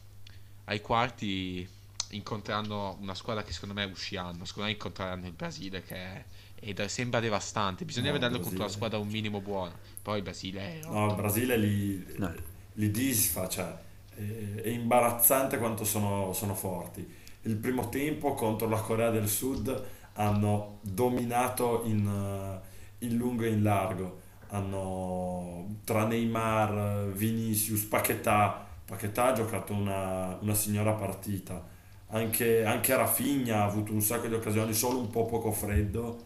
ai 0.65 0.81
quarti 0.81 1.65
incontreranno 2.09 2.97
una 2.99 3.13
squadra 3.15 3.43
che 3.43 3.53
secondo 3.53 3.73
me 3.75 3.83
usciranno. 3.85 4.43
Secondo 4.45 4.67
me 4.67 4.71
incontreranno 4.75 5.25
il 5.27 5.33
Brasile 5.33 5.81
che 5.83 5.95
è- 5.95 6.23
ed 6.59 6.83
sembra 6.85 7.19
devastante. 7.21 7.85
Bisogna 7.85 8.07
No, 8.07 8.13
vederlo 8.13 8.37
contro 8.39 8.55
una 8.55 8.65
Brasile- 8.65 8.77
squadra 8.77 8.97
un 8.99 9.07
minimo 9.07 9.39
buona. 9.41 9.73
Poi 10.01 10.17
il 10.17 10.23
Brasile 10.23 10.81
è 10.81 10.85
No, 10.87 11.07
il 11.09 11.15
Brasile 11.15 11.55
li, 11.57 12.05
No. 12.17 12.33
li 12.73 12.91
disfa, 12.91 13.47
cioè 13.47 13.73
è, 14.15 14.21
è 14.63 14.67
imbarazzante 14.69 15.57
quanto 15.57 15.85
sono, 15.85 16.33
sono 16.33 16.53
forti. 16.55 17.25
Il 17.47 17.55
primo 17.55 17.87
tempo 17.87 18.33
contro 18.33 18.67
la 18.67 18.81
Corea 18.81 19.09
del 19.09 19.29
Sud 19.29 19.85
hanno 20.13 20.79
dominato 20.81 21.83
in, 21.85 22.05
eh, 22.05 23.05
in 23.05 23.15
lungo 23.15 23.43
e 23.43 23.49
in 23.49 23.63
largo. 23.63 24.19
Hanno 24.49 25.79
tra 25.85 26.05
Neymar, 26.05 27.07
Vinicius, 27.13 27.83
Paquetá. 27.83 28.65
Paquetá 28.85 29.27
ha 29.27 29.33
giocato 29.33 29.71
una, 29.73 30.37
una 30.41 30.53
signora 30.53 30.91
partita. 30.91 31.65
Anche, 32.09 32.65
anche 32.65 32.95
Rafinha 32.95 33.61
ha 33.61 33.65
avuto 33.65 33.93
un 33.93 34.01
sacco 34.01 34.27
di 34.27 34.33
occasioni, 34.33 34.73
solo 34.73 34.99
un 34.99 35.09
po' 35.09 35.25
poco 35.25 35.51
freddo. 35.51 36.23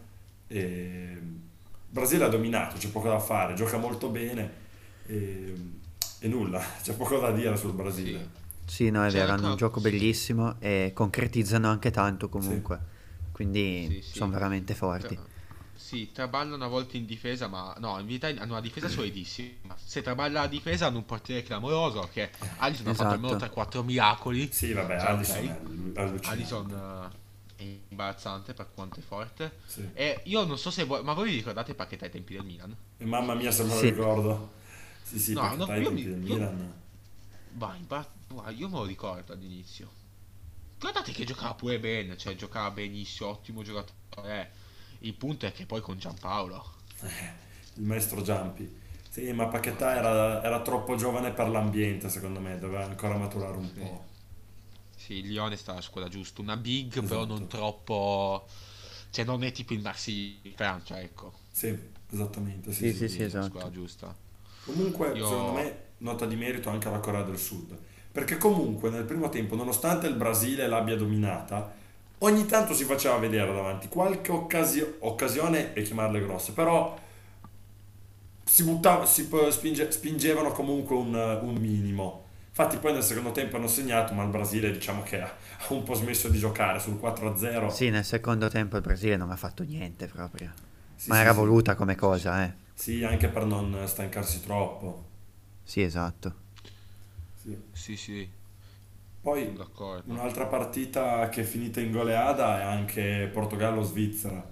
E... 0.48 1.18
Brasile 1.88 2.24
ha 2.24 2.28
dominato, 2.28 2.76
c'è 2.78 2.88
poco 2.88 3.08
da 3.08 3.20
fare, 3.20 3.54
gioca 3.54 3.76
molto 3.76 4.08
bene 4.08 4.50
e, 5.06 5.54
e 6.20 6.28
nulla, 6.28 6.58
c'è 6.82 6.94
poco 6.94 7.18
da 7.18 7.30
dire 7.30 7.56
sul 7.56 7.74
Brasile. 7.74 8.18
Sì, 8.18 8.41
no, 8.90 9.04
è 9.04 9.08
C'è 9.08 9.18
vero, 9.18 9.32
hanno 9.32 9.50
un 9.50 9.56
gioco 9.56 9.80
bellissimo 9.80 10.56
e 10.60 10.92
concretizzano 10.94 11.68
anche 11.68 11.90
tanto 11.90 12.28
comunque. 12.28 12.78
Quindi 13.32 13.86
Sì, 14.00 14.02
sì. 14.10 14.18
sono 14.18 14.32
veramente 14.32 14.74
forti. 14.74 15.18
Sì, 15.74 16.10
traballa 16.12 16.54
una 16.54 16.68
volta 16.68 16.96
in 16.96 17.04
difesa, 17.04 17.48
ma 17.48 17.74
no, 17.78 17.98
in 17.98 18.06
verità 18.06 18.28
hanno 18.28 18.52
una 18.52 18.60
difesa 18.60 18.88
solidissima. 18.88 19.74
Se 19.84 20.00
traballa 20.00 20.42
la 20.42 20.46
difesa 20.46 20.86
hanno 20.86 20.98
un 20.98 21.04
portiere 21.04 21.42
clamoroso 21.42 22.08
che 22.12 22.30
Alisson 22.58 22.86
ha 22.88 22.94
fatto 22.94 23.14
almeno 23.14 23.36
Esatto. 23.36 23.80
3-4 23.80 23.84
miracoli. 23.84 24.48
Sì, 24.52 24.72
vabbè, 24.72 24.98
Cioè, 25.00 25.10
Alisson 25.10 25.36
ok. 25.36 25.44
è 25.44 25.50
allu- 25.50 25.92
allucinante. 25.98 26.28
Alisson 26.28 27.10
eh, 27.58 27.62
è 27.62 27.76
imbarazzante 27.88 28.54
per 28.54 28.68
quanto 28.74 29.00
è 29.00 29.02
forte. 29.02 29.52
Sì. 29.66 29.86
E 29.92 30.20
io 30.24 30.44
non 30.44 30.56
so 30.56 30.70
se 30.70 30.84
voi, 30.84 31.02
ma 31.02 31.12
voi 31.12 31.28
vi 31.30 31.34
ricordate 31.36 31.74
Paquetà 31.74 32.04
ai 32.06 32.10
tempi 32.10 32.34
del 32.34 32.44
Milan? 32.44 32.74
E 32.96 33.04
mamma 33.04 33.34
mia 33.34 33.50
se 33.50 33.64
me 33.64 33.70
lo 33.74 33.78
Sì. 33.80 33.90
ricordo. 33.90 34.50
Sì, 35.02 35.18
sì, 35.18 35.32
No, 35.34 35.40
perché 35.42 35.56
no, 35.56 35.64
io 35.78 35.84
tempi 35.88 35.92
mi- 35.92 36.02
del 36.08 36.22
io- 36.26 36.34
Milan. 36.34 36.72
Vai, 37.54 37.78
imba- 37.78 38.08
guarda, 38.28 38.50
io 38.50 38.68
me 38.68 38.76
lo 38.78 38.84
ricordo 38.84 39.32
all'inizio. 39.32 39.90
Guardate 40.78 41.12
che 41.12 41.24
giocava 41.24 41.54
pure 41.54 41.78
bene, 41.80 42.16
cioè 42.18 42.34
giocava 42.36 42.70
benissimo, 42.70 43.30
ottimo 43.30 43.62
giocatore. 43.62 44.28
è. 44.34 44.50
Il 45.00 45.14
punto 45.14 45.46
è 45.46 45.52
che 45.52 45.66
poi 45.66 45.80
con 45.80 45.98
Giampaolo. 45.98 46.74
il 47.74 47.82
maestro 47.84 48.22
Giampi. 48.22 48.80
Sì, 49.08 49.30
ma 49.32 49.46
Paquetà 49.48 49.94
era, 49.94 50.42
era 50.42 50.62
troppo 50.62 50.96
giovane 50.96 51.32
per 51.32 51.48
l'ambiente, 51.48 52.08
secondo 52.08 52.40
me, 52.40 52.58
doveva 52.58 52.84
ancora 52.84 53.16
maturare 53.16 53.56
un 53.56 53.72
Sì. 53.74 53.80
po'. 53.80 54.04
Sì, 54.96 55.14
il 55.14 55.28
Lione 55.28 55.56
sta 55.56 55.72
alla 55.72 55.80
scuola 55.80 56.08
giusta, 56.08 56.40
una 56.40 56.56
big 56.56 57.02
però 57.02 57.24
Esatto. 57.24 57.26
non 57.26 57.48
troppo... 57.48 58.46
Cioè 59.10 59.24
non 59.24 59.42
è 59.44 59.52
tipo 59.52 59.74
il 59.74 59.80
Marsi 59.82 60.40
Francia, 60.54 61.00
ecco. 61.00 61.32
Sì, 61.50 61.76
esattamente, 62.10 62.72
sì, 62.72 62.88
Sì, 62.88 62.92
sì. 62.92 63.08
sì, 63.08 63.08
sì, 63.08 63.22
la 63.22 63.24
esatto. 63.24 63.48
scuola 63.48 63.70
giusta. 63.70 64.16
Comunque, 64.64 65.16
Io- 65.16 65.26
secondo 65.26 65.52
me, 65.52 65.78
nota 66.02 66.26
di 66.26 66.36
merito 66.36 66.68
anche 66.70 66.88
alla 66.88 66.98
Corea 67.00 67.22
del 67.22 67.38
Sud. 67.38 67.76
Perché 68.12 68.36
comunque 68.36 68.90
nel 68.90 69.04
primo 69.04 69.28
tempo, 69.30 69.56
nonostante 69.56 70.06
il 70.06 70.14
Brasile 70.14 70.66
l'abbia 70.68 70.96
dominata, 70.96 71.72
ogni 72.18 72.44
tanto 72.46 72.74
si 72.74 72.84
faceva 72.84 73.16
vedere 73.16 73.52
davanti 73.52 73.88
qualche 73.88 74.30
occasio- 74.30 74.96
occasione 75.00 75.72
e 75.74 75.82
chiamarle 75.82 76.20
grosse, 76.20 76.52
però 76.52 76.96
si, 78.44 78.64
buttava, 78.64 79.06
si 79.06 79.28
spinge- 79.50 79.90
spingevano 79.90 80.52
comunque 80.52 80.96
un, 80.96 81.14
un 81.14 81.54
minimo. 81.54 82.20
Infatti 82.48 82.76
poi 82.76 82.92
nel 82.92 83.02
secondo 83.02 83.32
tempo 83.32 83.56
hanno 83.56 83.66
segnato, 83.68 84.12
ma 84.12 84.22
il 84.24 84.28
Brasile 84.28 84.70
diciamo 84.72 85.02
che 85.02 85.20
ha, 85.20 85.26
ha 85.26 85.72
un 85.72 85.84
po' 85.84 85.94
smesso 85.94 86.28
di 86.28 86.38
giocare 86.38 86.78
sul 86.80 86.98
4-0. 87.00 87.68
Sì, 87.70 87.90
nel 87.90 88.04
secondo 88.04 88.48
tempo 88.48 88.76
il 88.76 88.82
Brasile 88.82 89.16
non 89.16 89.30
ha 89.32 89.36
fatto 89.36 89.64
niente 89.64 90.06
proprio. 90.06 90.52
Sì, 90.96 91.10
Ma 91.10 91.16
sì, 91.16 91.20
era 91.20 91.32
sì. 91.32 91.38
voluta 91.38 91.74
come 91.74 91.96
cosa, 91.96 92.44
eh. 92.44 92.54
Sì, 92.74 93.02
anche 93.04 93.28
per 93.28 93.44
non 93.46 93.82
stancarsi 93.86 94.42
troppo. 94.42 95.10
Sì, 95.62 95.82
esatto. 95.82 96.34
Sì. 97.40 97.56
Sì, 97.72 97.96
sì, 97.96 98.28
Poi. 99.20 99.56
Un'altra 100.04 100.46
partita 100.46 101.28
che 101.28 101.42
è 101.42 101.44
finita 101.44 101.80
in 101.80 101.92
goleada 101.92 102.60
è 102.60 102.62
anche 102.64 103.30
Portogallo-Svizzera. 103.32 104.50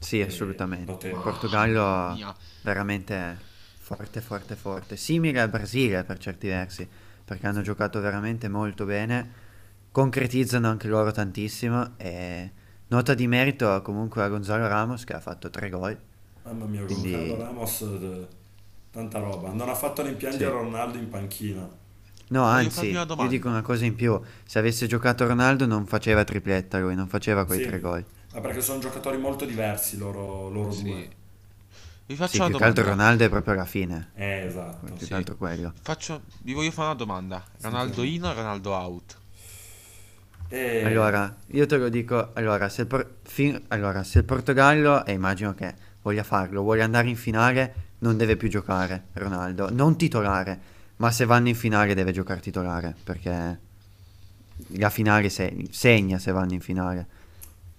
Sì, 0.00 0.20
assolutamente. 0.20 0.92
notevole. 0.92 1.22
Portogallo 1.22 2.14
Mia. 2.14 2.34
veramente 2.62 3.38
forte, 3.78 4.20
forte, 4.20 4.54
forte. 4.56 4.96
Simile 4.96 5.40
al 5.40 5.48
Brasile 5.48 6.04
per 6.04 6.18
certi 6.18 6.48
versi, 6.48 6.88
perché 7.24 7.46
hanno 7.46 7.62
giocato 7.62 8.00
veramente 8.00 8.48
molto 8.48 8.84
bene. 8.84 9.46
Concretizzano 9.90 10.68
anche 10.68 10.88
loro 10.88 11.10
tantissimo 11.10 11.96
e 11.96 12.50
nota 12.88 13.14
di 13.14 13.26
merito 13.26 13.80
comunque 13.82 14.22
a 14.22 14.28
Gonzalo 14.28 14.68
Ramos 14.68 15.04
che 15.04 15.14
ha 15.14 15.20
fatto 15.20 15.50
tre 15.50 15.68
gol. 15.70 15.98
Mamma 16.44 16.66
mia, 16.66 16.84
Quindi- 16.84 17.12
Gonzalo 17.12 17.42
Ramos, 17.42 17.80
eh, 17.80 18.26
tanta 18.90 19.18
roba. 19.18 19.50
Non 19.52 19.68
ha 19.68 19.74
fatto 19.74 20.02
rimpiangere 20.02 20.44
Sì. 20.44 20.50
Ronaldo 20.50 20.98
in 20.98 21.08
panchina. 21.08 21.68
No, 22.30 22.44
anzi, 22.44 22.90
io 22.90 23.06
dico 23.28 23.48
una 23.48 23.62
cosa 23.62 23.84
in 23.86 23.94
più. 23.94 24.20
Se 24.44 24.58
avesse 24.58 24.86
giocato 24.86 25.26
Ronaldo 25.26 25.64
non 25.66 25.86
faceva 25.86 26.24
tripletta 26.24 26.78
lui, 26.78 26.94
non 26.94 27.08
faceva 27.08 27.44
quei 27.46 27.60
Sì. 27.62 27.66
tre 27.66 27.80
gol. 27.80 28.04
Ma 28.34 28.40
perché 28.40 28.60
sono 28.60 28.78
giocatori 28.80 29.16
molto 29.16 29.46
diversi 29.46 29.96
loro, 29.96 30.48
loro 30.50 30.70
Sì. 30.70 30.82
due. 30.82 31.08
Vi 32.06 32.16
faccio 32.16 32.32
Sì, 32.32 32.36
una 32.38 32.48
più 32.48 32.58
che 32.58 32.64
altro 32.64 32.82
domanda. 32.82 33.02
Ronaldo 33.02 33.24
è 33.24 33.28
proprio 33.30 33.54
la 33.54 33.64
fine. 33.64 34.10
Eh, 34.14 34.44
esatto. 34.46 34.86
Più 34.86 34.96
Sì. 34.98 35.06
che 35.06 35.14
altro 35.14 35.36
quello. 35.36 35.72
Faccio... 35.82 36.22
Vi 36.42 36.52
voglio 36.52 36.70
fare 36.70 36.88
una 36.88 36.96
domanda. 36.96 37.44
Ronaldo 37.62 38.02
in 38.02 38.24
o 38.24 38.32
Ronaldo 38.32 38.70
out? 38.72 39.16
E- 40.48 40.84
Allora, 40.84 41.34
io 41.48 41.66
te 41.66 41.76
lo 41.76 41.88
dico, 41.90 42.30
allora 42.34 42.68
se, 42.70 42.82
il 42.82 42.86
Por- 42.86 43.16
fin- 43.22 43.62
allora, 43.68 44.02
se 44.04 44.18
il 44.18 44.24
Portogallo, 44.24 45.04
e 45.04 45.12
immagino 45.12 45.54
che 45.54 45.74
voglia 46.00 46.22
farlo, 46.22 46.62
vuole 46.62 46.82
andare 46.82 47.08
in 47.08 47.16
finale, 47.16 47.74
non 48.00 48.16
deve 48.16 48.36
più 48.36 48.48
giocare 48.48 49.06
Ronaldo, 49.14 49.70
non 49.70 49.96
titolare, 49.96 50.60
ma 50.96 51.10
se 51.10 51.24
vanno 51.24 51.48
in 51.48 51.54
finale 51.54 51.94
deve 51.94 52.12
giocare 52.12 52.40
titolare, 52.40 52.94
perché 53.02 53.58
la 54.76 54.90
finale 54.90 55.28
se- 55.28 55.66
segna 55.70 56.18
se 56.18 56.32
vanno 56.32 56.52
in 56.54 56.60
finale, 56.60 57.06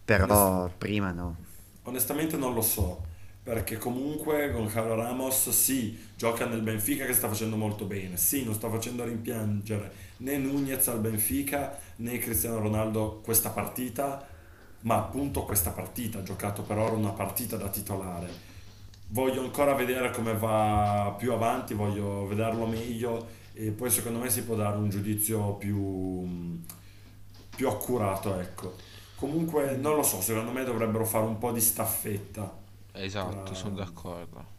però 0.06 0.70
prima 0.78 1.12
no. 1.12 1.36
Onestamente 1.84 2.38
non 2.38 2.54
lo 2.54 2.62
so, 2.62 3.04
perché 3.44 3.78
comunque 3.78 4.52
Gonzalo 4.52 4.96
Ramos 4.96 5.50
sì, 5.50 5.98
gioca 6.16 6.46
nel 6.46 6.62
Benfica 6.62 7.06
che 7.06 7.14
sta 7.14 7.28
facendo 7.28 7.56
molto 7.56 7.86
bene, 7.86 8.18
sì, 8.18 8.44
non 8.44 8.54
sta 8.54 8.70
facendo 8.70 9.04
rimpiangere 9.04 10.08
né 10.18 10.38
Nunez 10.38 10.88
al 10.88 11.00
Benfica 11.00 11.78
né 11.98 12.18
Cristiano 12.20 12.60
Ronaldo 12.60 13.22
questa 13.24 13.50
partita, 13.50 14.26
ma 14.82 14.98
appunto 14.98 15.44
questa 15.46 15.72
partita, 15.72 16.20
ha 16.20 16.24
giocato 16.24 16.62
per 16.62 16.78
ora 16.78 16.96
una 16.96 17.12
partita 17.12 17.58
da 17.58 17.70
titolare. 17.70 18.49
Voglio 19.12 19.42
ancora 19.42 19.74
vedere 19.74 20.12
come 20.12 20.34
va 20.34 21.16
più 21.18 21.34
avanti, 21.34 21.74
voglio 21.74 22.28
vederlo 22.28 22.68
meglio 22.68 23.28
e 23.54 23.72
poi 23.72 23.90
secondo 23.90 24.20
me 24.20 24.30
si 24.30 24.44
può 24.44 24.56
dare 24.56 24.78
un 24.78 24.90
giudizio 24.90 25.54
più, 25.54 26.60
più 27.56 27.68
accurato, 27.68 28.40
ecco. 28.40 28.76
Comunque 29.16 29.76
non 29.76 29.96
lo 29.96 30.04
so, 30.04 30.22
secondo 30.22 30.52
me 30.52 30.64
dovrebbero 30.64 31.06
fare 31.06 31.26
un 31.26 31.40
po' 31.40 31.52
di 31.52 31.60
staffetta. 31.60 32.56
Esatto, 32.94 33.52
Ah. 33.52 33.56
sono 33.56 33.76
d'accordo. 33.76 34.58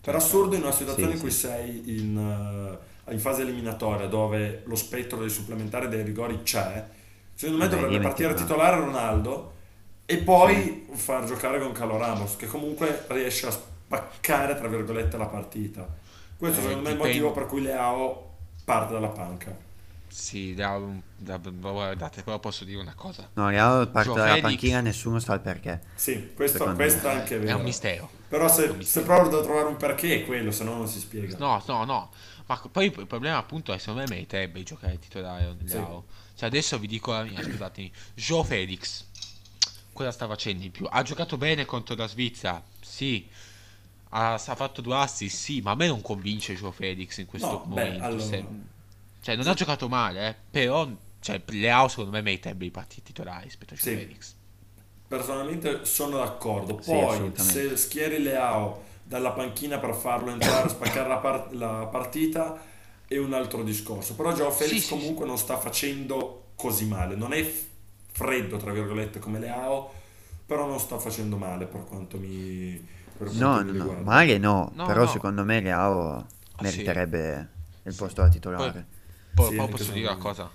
Per 0.00 0.14
assurdo, 0.14 0.54
in 0.54 0.62
una 0.62 0.70
situazione 0.70 1.10
Sì, 1.10 1.14
in 1.16 1.20
cui 1.20 1.30
sì. 1.32 1.38
sei 1.40 1.98
in, 1.98 2.78
eh, 3.06 3.12
in 3.12 3.18
fase 3.18 3.42
eliminatoria, 3.42 4.06
dove 4.06 4.62
lo 4.64 4.76
spettro 4.76 5.18
dei 5.18 5.28
supplementari 5.28 5.88
dei 5.88 6.04
rigori 6.04 6.42
c'è, 6.44 6.86
secondo 7.34 7.62
me 7.64 7.68
dovrebbe 7.68 7.98
partire 7.98 8.32
titolare 8.34 8.76
Ronaldo 8.76 9.54
e 10.06 10.16
poi 10.18 10.86
far 10.92 11.24
giocare 11.26 11.58
con 11.60 11.72
Calo 11.72 11.96
Ramos, 11.98 12.36
che 12.36 12.46
comunque 12.46 13.04
riesce 13.08 13.46
a 13.46 13.50
spaccare, 13.50 14.56
tra 14.56 14.68
virgolette, 14.68 15.16
la 15.16 15.26
partita. 15.26 15.86
Questo 16.36 16.58
Eh, 16.60 16.62
secondo 16.62 16.82
me 16.82 16.88
è 16.88 16.92
il 16.92 16.96
dipende. 16.98 17.18
motivo 17.20 17.32
per 17.32 17.46
cui 17.46 17.62
Leao 17.62 18.34
parte 18.64 18.92
dalla 18.92 19.08
panca. 19.08 19.64
Sì, 20.08 20.54
da, 20.54 20.80
da- 21.16 21.36
da- 21.36 21.50
guardate, 21.50 22.22
però 22.22 22.38
posso 22.38 22.64
dire 22.64 22.80
una 22.80 22.94
cosa. 22.94 23.28
No, 23.34 23.50
Leao 23.50 23.86
parte 23.88 24.08
Joe 24.08 24.16
dalla 24.18 24.28
Felix- 24.34 24.42
panchina, 24.48 24.80
nessuno 24.80 25.18
sa 25.18 25.34
il 25.34 25.40
perché. 25.40 25.82
Sì, 25.94 26.32
questo, 26.34 26.72
questo 26.74 27.08
è 27.08 27.14
anche 27.14 27.36
È 27.36 27.40
vero. 27.40 27.58
un 27.58 27.64
mistero. 27.64 28.08
Però 28.28 28.46
È 28.46 28.48
se, 28.48 28.62
un 28.62 28.68
se 28.70 28.76
mistero. 28.76 29.04
proprio 29.06 29.28
devo 29.30 29.42
trovare 29.42 29.66
un 29.66 29.76
perché 29.76 30.22
è 30.22 30.24
quello, 30.24 30.50
se 30.52 30.64
no 30.64 30.74
non 30.76 30.88
si 30.88 31.00
spiega. 31.00 31.36
No, 31.38 31.62
no, 31.66 31.84
no. 31.84 32.10
Ma 32.46 32.60
poi 32.70 32.86
il 32.86 33.06
problema 33.06 33.36
appunto 33.38 33.72
è 33.72 33.78
secondo 33.78 34.02
me 34.02 34.06
meriterebbe 34.08 34.62
giocare 34.62 34.98
titolare 34.98 35.54
Sì. 35.64 35.74
Leao. 35.74 36.04
Cioè 36.34 36.48
adesso 36.48 36.78
vi 36.78 36.86
dico 36.86 37.12
la 37.12 37.22
mia, 37.24 37.42
scusatemi. 37.42 37.90
Joe 38.14 38.44
Felix. 38.44 39.04
Cosa 39.96 40.12
sta 40.12 40.26
facendo 40.26 40.62
in 40.62 40.70
più? 40.70 40.86
Ha 40.90 41.00
giocato 41.02 41.38
bene 41.38 41.64
contro 41.64 41.94
la 41.96 42.06
Svizzera? 42.06 42.62
Sì. 42.82 43.26
Ha, 44.10 44.34
ha 44.34 44.38
fatto 44.54 44.82
due 44.82 44.94
assist? 44.94 45.34
Sì, 45.36 45.62
ma 45.62 45.70
a 45.70 45.74
me 45.74 45.86
non 45.86 46.02
convince 46.02 46.54
Joe 46.54 46.70
Felix 46.70 47.16
in 47.16 47.24
questo 47.24 47.48
No, 47.48 47.58
beh, 47.66 47.82
momento. 47.84 48.04
allora- 48.04 48.22
se- 48.22 48.44
Cioè 49.22 49.36
non 49.36 49.46
ha 49.48 49.54
giocato 49.54 49.88
male, 49.88 50.28
eh, 50.28 50.34
però 50.50 50.86
cioè, 51.20 51.40
Leao 51.46 51.88
secondo 51.88 52.10
me 52.10 52.20
meriterebbe 52.20 52.66
i 52.66 52.70
partiti 52.70 53.04
titolari 53.04 53.44
rispetto 53.44 53.72
a 53.72 53.76
Joe 53.78 53.92
Sì. 53.92 53.98
Felix. 53.98 54.34
Personalmente 55.08 55.84
sono 55.86 56.18
d'accordo. 56.18 56.78
Sì, 56.82 56.90
Poi 56.90 57.04
assolutamente. 57.14 57.68
se 57.70 57.76
schieri 57.78 58.22
Leao 58.22 58.84
dalla 59.02 59.30
panchina 59.32 59.78
per 59.78 59.94
farlo 59.94 60.30
entrare, 60.30 60.68
spaccare 60.68 61.08
la, 61.08 61.16
par- 61.16 61.54
la 61.54 61.88
partita 61.90 62.62
è 63.08 63.16
un 63.16 63.32
altro 63.32 63.62
discorso. 63.62 64.14
Però 64.14 64.32
Joao 64.34 64.50
Felix 64.50 64.74
Sì, 64.74 64.80
sì, 64.80 64.88
comunque 64.90 65.24
non 65.24 65.38
sta 65.38 65.56
facendo 65.58 66.48
così 66.54 66.84
male. 66.84 67.14
Non 67.16 67.32
è 67.32 67.50
freddo, 68.16 68.56
tra 68.56 68.72
virgolette, 68.72 69.18
come 69.18 69.38
Leao, 69.38 69.92
però 70.46 70.66
non 70.66 70.78
sta 70.78 70.98
facendo 70.98 71.36
male 71.36 71.66
per 71.66 71.84
quanto 71.84 72.18
mi, 72.18 72.86
per 73.16 73.28
quanto 73.28 73.38
No, 73.38 73.62
mi 73.62 73.72
no, 73.72 73.92
male 74.02 74.38
no, 74.38 74.70
No, 74.74 74.84
però 74.84 75.02
no. 75.02 75.06
secondo 75.06 75.44
me 75.44 75.60
Leao 75.60 76.26
Ah, 76.58 76.62
meriterebbe 76.62 77.48
il 77.82 77.92
Sì. 77.92 77.98
posto 77.98 78.22
da 78.22 78.28
titolare. 78.28 78.86
Poi, 79.34 79.46
Sì, 79.48 79.54
poi 79.56 79.66
anche 79.66 79.70
posso 79.72 79.92
dire 79.92 80.06
una 80.06 80.16
cosa. 80.16 80.50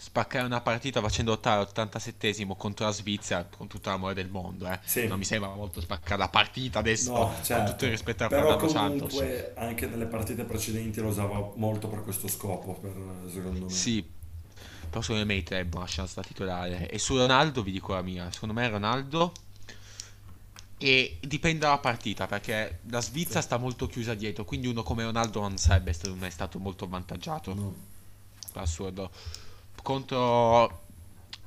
Spaccare 0.00 0.46
una 0.46 0.60
partita 0.60 1.00
facendo 1.00 1.32
lottare 1.32 1.60
all'87esimo 1.60 2.56
contro 2.56 2.84
la 2.86 2.92
Svizzera 2.92 3.44
con 3.44 3.66
tutto 3.66 3.90
l'amore 3.90 4.14
del 4.14 4.28
mondo, 4.28 4.66
eh. 4.70 4.78
Sì. 4.84 5.06
Non 5.08 5.18
mi 5.18 5.24
sembra 5.24 5.52
molto 5.54 5.80
spaccare 5.80 6.18
la 6.20 6.28
partita 6.28 6.78
adesso. 6.78 7.12
No, 7.12 7.24
con 7.26 7.42
certo. 7.42 7.70
tutto 7.72 7.84
il 7.84 7.90
rispetto 7.92 8.24
a 8.24 8.28
Però 8.28 8.56
Fernando 8.58 8.68
Santos. 8.68 9.12
comunque 9.14 9.52
anche 9.56 9.86
nelle 9.86 10.06
partite 10.06 10.44
precedenti 10.44 11.00
lo 11.00 11.08
usava 11.08 11.52
molto 11.56 11.88
per 11.88 12.02
questo 12.02 12.28
scopo, 12.28 12.74
per, 12.74 12.92
secondo 13.28 13.68
me. 13.68 13.70
Sì, 13.70 14.04
però 14.88 15.00
secondo 15.00 15.22
me 15.22 15.34
meriterebbe 15.34 15.76
una 15.76 15.86
chance 15.88 16.14
da 16.16 16.22
titolare. 16.22 16.88
E 16.90 16.98
su 16.98 17.16
Ronaldo 17.16 17.62
vi 17.62 17.72
dico 17.72 17.94
la 17.94 18.02
mia. 18.02 18.30
Secondo 18.32 18.54
me 18.54 18.68
Ronaldo. 18.68 19.32
E 20.80 21.18
dipende 21.20 21.60
dalla 21.60 21.78
partita 21.78 22.26
perché 22.26 22.80
la 22.88 23.00
Svizzera 23.00 23.40
sta 23.40 23.56
molto 23.56 23.86
chiusa 23.86 24.14
dietro. 24.14 24.44
Quindi 24.44 24.68
uno 24.68 24.82
come 24.82 25.04
Ronaldo 25.04 25.40
non 25.40 25.56
sarebbe 25.58 25.92
stato, 25.92 26.14
mai 26.14 26.30
stato 26.30 26.58
molto 26.58 26.84
avvantaggiato. 26.84 27.54
No. 27.54 27.74
assurdo. 28.54 29.10
Contro 29.82 30.86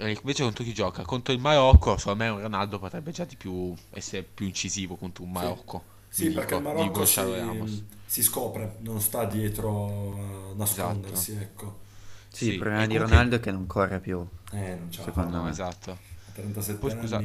eh, 0.02 0.18
invece 0.20 0.42
contro 0.44 0.64
chi 0.64 0.74
gioca? 0.74 1.04
Contro 1.04 1.32
il 1.32 1.40
Marocco, 1.40 1.96
secondo 1.98 2.24
me 2.24 2.30
un 2.30 2.42
Ronaldo 2.42 2.80
potrebbe 2.80 3.12
già 3.12 3.24
di 3.24 3.36
più 3.36 3.74
essere 3.92 4.24
più 4.24 4.48
incisivo 4.48 4.96
contro 4.96 5.24
un 5.24 5.30
Sì, 5.30 5.36
Marocco. 5.36 5.84
Sì, 6.10 6.28
Di 6.28 6.34
perché 6.34 6.56
il 6.56 6.62
Marocco 6.64 7.06
si, 7.06 7.86
si 8.06 8.24
scopre, 8.24 8.78
non 8.80 9.00
sta 9.00 9.26
dietro 9.26 9.70
a 9.70 10.18
Esatto. 10.18 10.56
nascondersi, 10.56 11.32
ecco. 11.34 11.90
Sì, 12.32 12.46
Sì, 12.46 12.52
il 12.54 12.60
problema 12.60 12.84
e 12.84 12.88
di 12.88 12.94
comunque- 12.94 13.16
Ronaldo 13.16 13.36
è 13.36 13.40
che 13.42 13.52
non 13.52 13.68
corre 13.68 14.00
più. 14.00 14.26
Eh, 14.54 14.76
non 14.76 14.88
la 14.96 15.04
Secondo. 15.04 15.38
No, 15.38 15.44
me. 15.44 15.50
esatto. 15.50 15.92
A 15.92 16.32
37 16.34 16.80
Poi 16.80 16.92
scusa, 16.92 17.22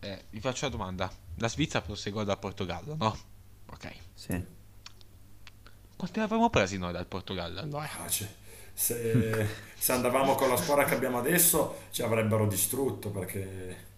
eh, 0.00 0.24
vi 0.30 0.40
faccio 0.40 0.66
una 0.66 0.76
domanda. 0.76 1.10
La 1.36 1.48
Svizzera 1.48 1.82
prosegue 1.84 2.24
dal 2.24 2.38
Portogallo, 2.38 2.94
no? 2.96 3.18
Ok. 3.70 3.92
Sì. 4.14 4.44
Quanti 5.96 6.18
ne 6.18 6.24
avremmo 6.24 6.48
presi 6.50 6.78
noi 6.78 6.92
dal 6.92 7.06
Portogallo 7.06 7.60
allora? 7.60 7.88
Ah, 8.04 8.08
cioè, 8.08 8.28
se, 8.72 9.48
se 9.76 9.92
andavamo 9.92 10.34
con 10.36 10.48
la 10.48 10.56
squadra 10.56 10.84
che 10.84 10.94
abbiamo 10.94 11.18
adesso 11.18 11.80
ci 11.90 12.02
avrebbero 12.02 12.46
distrutto 12.46 13.10
perché 13.10 13.88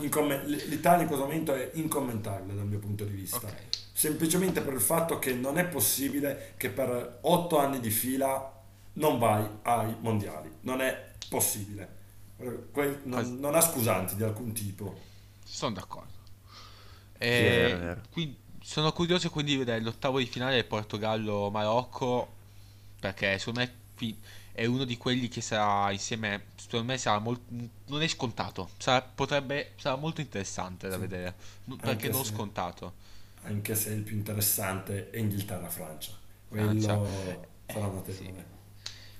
incommen- 0.00 0.44
l'Italia 0.46 1.02
in 1.02 1.06
questo 1.08 1.24
momento 1.26 1.54
è 1.54 1.70
incommentabile 1.74 2.54
dal 2.54 2.66
mio 2.66 2.78
punto 2.78 3.04
di 3.04 3.14
vista. 3.14 3.36
Ok. 3.36 3.54
Semplicemente 3.92 4.60
per 4.62 4.72
il 4.74 4.80
fatto 4.80 5.18
che 5.18 5.32
non 5.34 5.58
è 5.58 5.66
possibile 5.66 6.54
che 6.56 6.70
per 6.70 7.18
otto 7.22 7.58
anni 7.58 7.80
di 7.80 7.90
fila 7.90 8.60
non 8.94 9.18
vai 9.18 9.46
ai 9.62 9.94
mondiali. 10.00 10.50
Non 10.60 10.80
è 10.80 11.10
possibile. 11.28 12.00
Que- 12.72 13.00
non, 13.04 13.38
non 13.38 13.54
ha 13.54 13.60
scusanti 13.60 14.16
di 14.16 14.22
alcun 14.24 14.52
tipo. 14.52 14.98
Sono 15.44 15.74
d'accordo. 15.74 16.10
E 17.18 17.76
vero. 17.78 18.00
quindi- 18.10 18.36
sono 18.62 18.92
curioso 18.92 19.28
quindi 19.30 19.52
di 19.52 19.58
vedere 19.58 19.80
l'ottavo 19.80 20.18
di 20.18 20.26
finale 20.26 20.54
del 20.54 20.64
Portogallo-Marocco 20.64 22.32
perché 23.00 23.38
secondo 23.38 23.60
me 23.60 23.72
qui 23.96 24.16
è 24.52 24.64
uno 24.66 24.84
di 24.84 24.96
quelli 24.96 25.28
che 25.28 25.40
sarà 25.40 25.90
insieme, 25.92 26.46
secondo 26.56 26.86
me 26.86 26.98
sarà 26.98 27.18
molto, 27.18 27.44
non 27.86 28.02
è 28.02 28.08
scontato, 28.08 28.70
sarà, 28.78 29.02
potrebbe, 29.02 29.72
sarà 29.76 29.96
molto 29.96 30.20
interessante 30.20 30.88
da 30.88 30.94
Sì. 30.94 31.00
vedere, 31.00 31.34
n- 31.64 31.78
Anche 31.80 31.84
perché 31.84 32.08
non 32.08 32.24
se- 32.24 32.30
scontato. 32.32 32.92
Anche 33.44 33.74
se 33.74 33.90
il 33.90 34.02
più 34.02 34.16
interessante 34.16 35.10
è 35.10 35.18
Inghilterra-Francia. 35.18 36.12
Quello 36.48 36.80
Francia. 36.80 37.46
sarà 37.66 37.86
Eh, 37.86 37.90
notevole. 37.90 38.50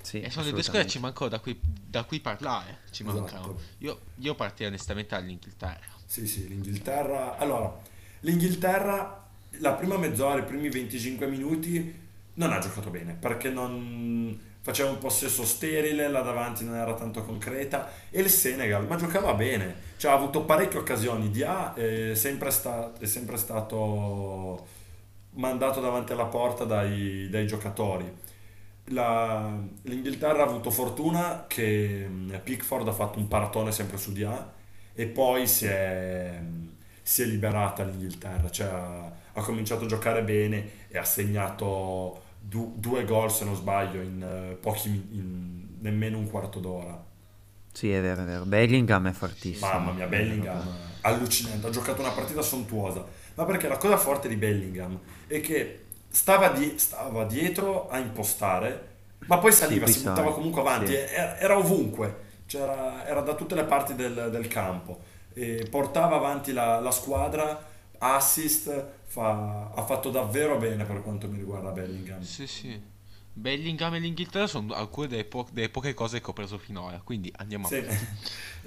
Sì, 0.03 0.21
E 0.21 0.31
sono 0.31 0.45
le 0.47 0.53
due 0.53 0.63
squadre 0.63 0.85
che 0.85 0.91
ci 0.91 0.99
mancano 0.99 1.31
da 1.31 1.39
cui, 1.39 1.59
da 1.63 2.05
cui 2.05 2.21
parlare, 2.21 2.81
ci 2.91 3.03
Esatto. 3.03 3.21
mancano. 3.21 3.61
Io, 3.79 4.01
io 4.17 4.35
partirei 4.35 4.69
onestamente 4.69 5.15
dall'Inghilterra. 5.15 5.91
Sì, 6.05 6.27
sì, 6.27 6.49
l'Inghilterra. 6.49 7.37
Allora, 7.39 7.81
l'Inghilterra, 8.21 9.29
la 9.59 9.73
prima 9.75 9.97
mezz'ora, 9.97 10.41
i 10.41 10.45
primi 10.45 10.69
25 10.69 11.27
minuti, 11.29 12.01
non 12.35 12.53
ha 12.53 12.59
giocato 12.59 12.91
bene 12.91 13.15
perché 13.15 13.51
non 13.51 14.39
faceva 14.63 14.91
un 14.91 14.99
possesso 14.99 15.45
sterile, 15.45 16.09
là 16.09 16.21
davanti 16.23 16.65
non 16.65 16.77
era 16.77 16.95
tanto 16.95 17.23
concreta. 17.25 17.91
E 18.11 18.21
il 18.21 18.31
Senegal, 18.31 18.87
ma 18.87 18.97
giocava 18.97 19.35
bene, 19.35 19.75
cioè 19.99 20.13
ha 20.13 20.15
avuto 20.15 20.45
parecchie 20.45 20.79
occasioni. 20.81 21.31
Dia 21.31 21.75
è 21.75 22.15
sempre, 22.15 22.51
sta- 22.51 22.93
è 22.99 23.07
sempre 23.07 23.37
stato 23.37 24.67
mandato 25.35 25.81
davanti 25.81 26.13
alla 26.13 26.27
porta 26.27 26.65
dai, 26.65 27.29
dai 27.31 27.47
giocatori. 27.47 28.11
La- 28.87 29.57
L'Inghilterra 29.83 30.43
ha 30.43 30.47
avuto 30.47 30.71
fortuna 30.71 31.45
che 31.47 32.09
Pickford 32.43 32.87
ha 32.89 32.93
fatto 32.93 33.19
un 33.19 33.29
paratone 33.29 33.73
sempre 33.73 33.97
su 33.97 34.13
Dia 34.13 34.53
e 34.95 35.07
poi 35.07 35.47
si 35.47 35.67
è, 35.67 36.41
si 37.03 37.23
è 37.23 37.25
liberata 37.27 37.85
l'Inghilterra, 37.85 38.51
cioè 38.51 38.67
ha, 38.69 39.13
ha 39.33 39.43
cominciato 39.43 39.85
a 39.85 39.87
giocare 39.87 40.23
bene 40.25 40.89
e 40.89 40.99
ha 40.99 41.05
segnato 41.05 42.22
du- 42.43 42.75
due 42.77 43.05
gol 43.05 43.31
se 43.31 43.45
non 43.45 43.55
sbaglio 43.55 44.01
in 44.01 44.23
eh, 44.23 44.55
pochi 44.55 44.89
in 44.89 45.77
nemmeno 45.81 46.19
un 46.19 46.29
quarto 46.29 46.61
d'ora. 46.61 47.03
Sì, 47.73 47.91
è 47.91 48.01
vero, 48.01 48.23
è 48.23 48.25
vero. 48.25 48.45
Bellingham 48.45 49.09
è 49.09 49.13
fortissimo. 49.13 49.67
Mamma 49.67 49.93
mia, 49.93 50.07
Bellingham, 50.07 50.63
allucinante, 51.01 51.67
ha 51.67 51.71
giocato 51.71 52.01
una 52.03 52.11
partita 52.11 52.43
sontuosa, 52.43 53.05
ma 53.35 53.45
perché 53.45 53.67
la 53.69 53.79
cosa 53.79 53.97
forte 53.97 54.29
di 54.29 54.37
Bellingham 54.37 54.99
è 55.27 55.41
che 55.41 55.85
stava, 56.09 56.49
di- 56.51 56.75
stava 56.77 57.25
dietro 57.25 57.89
a 57.89 57.99
impostare, 57.99 58.89
ma 59.27 59.39
poi 59.39 59.53
saliva, 59.53 59.85
poi 59.85 59.93
si 59.95 60.03
buttava 60.03 60.33
comunque 60.35 60.61
avanti, 60.61 60.89
sì. 60.93 60.97
era, 60.97 61.39
era 61.39 61.57
ovunque, 61.59 62.31
C'era- 62.47 63.07
era 63.07 63.23
da 63.23 63.35
tutte 63.35 63.55
le 63.55 63.65
parti 63.65 63.95
del, 63.95 64.29
del 64.31 64.47
campo, 64.49 65.01
e 65.33 65.67
portava 65.71 66.17
avanti 66.17 66.53
la, 66.53 66.79
la 66.81 66.91
squadra, 66.91 67.71
assist, 68.03 68.87
fa- 69.05 69.71
ha 69.75 69.83
fatto 69.85 70.11
davvero 70.11 70.59
bene 70.59 70.85
per 70.85 71.03
quanto 71.03 71.29
mi 71.29 71.39
riguarda 71.39 71.71
Bellingham. 71.71 72.21
Sì, 72.23 72.47
sì. 72.47 72.81
Bellingham 73.35 73.95
e 73.95 73.99
l'Inghilterra 73.99 74.47
sono 74.47 74.75
alcune 74.75 75.07
delle, 75.09 75.25
po- 75.25 75.49
delle 75.53 75.71
poche 75.71 75.95
cose 75.95 76.21
che 76.21 76.29
ho 76.31 76.33
preso 76.33 76.59
finora, 76.59 77.01
quindi 77.03 77.33
andiamo 77.37 77.67
Sì, 77.67 77.77
avanti. 77.77 78.07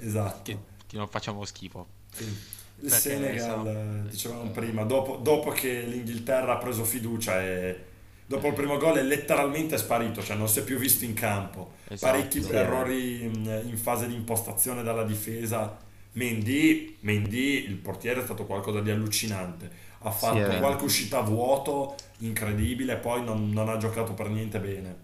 esatto. 0.00 0.42
Che, 0.42 0.58
che 0.86 0.96
non 0.96 1.08
facciamo 1.08 1.44
schifo. 1.44 1.86
Sì. 2.12 2.24
Il 2.24 2.88
Perché 2.90 2.96
Senegal, 2.98 3.40
siamo- 3.40 3.70
eh, 3.70 4.08
dicevamo 4.10 4.50
prima, 4.50 4.82
dopo, 4.84 5.16
dopo 5.16 5.50
che 5.50 5.82
l'Inghilterra 5.82 6.54
ha 6.54 6.58
preso 6.58 6.84
fiducia 6.84 7.40
e 7.42 7.84
dopo 8.26 8.48
il 8.48 8.54
primo 8.54 8.76
gol 8.76 8.96
è 8.96 9.02
letteralmente 9.02 9.78
sparito, 9.78 10.22
cioè 10.22 10.36
non 10.36 10.48
si 10.48 10.58
è 10.58 10.64
più 10.64 10.78
visto 10.78 11.04
in 11.04 11.14
campo. 11.14 11.74
Esatto. 11.88 12.12
Parecchi 12.12 12.42
Sì. 12.42 12.52
errori 12.52 13.22
in, 13.22 13.62
in 13.66 13.78
fase 13.78 14.06
di 14.08 14.14
impostazione 14.14 14.82
dalla 14.82 15.04
difesa. 15.04 15.84
Mendy, 16.16 16.96
Mendy, 17.00 17.64
il 17.66 17.76
portiere 17.76 18.20
è 18.20 18.24
stato 18.24 18.46
qualcosa 18.46 18.80
di 18.80 18.90
allucinante. 18.90 19.70
Ha 20.00 20.10
fatto 20.10 20.50
è 20.50 20.56
vero. 20.56 20.58
qualche 20.58 20.84
uscita 20.84 21.18
a 21.18 21.22
vuoto 21.22 21.94
incredibile, 22.18 22.96
poi 22.96 23.22
non, 23.22 23.50
non 23.50 23.68
ha 23.68 23.76
giocato 23.76 24.14
per 24.14 24.28
niente 24.30 24.58
bene. 24.60 24.96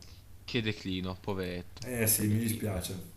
Che 0.45 0.63
declino, 0.63 1.17
poveretto. 1.21 1.83
Eh 1.83 2.07
sì, 2.07 2.27
mi 2.29 2.39
dispiace. 2.39 3.12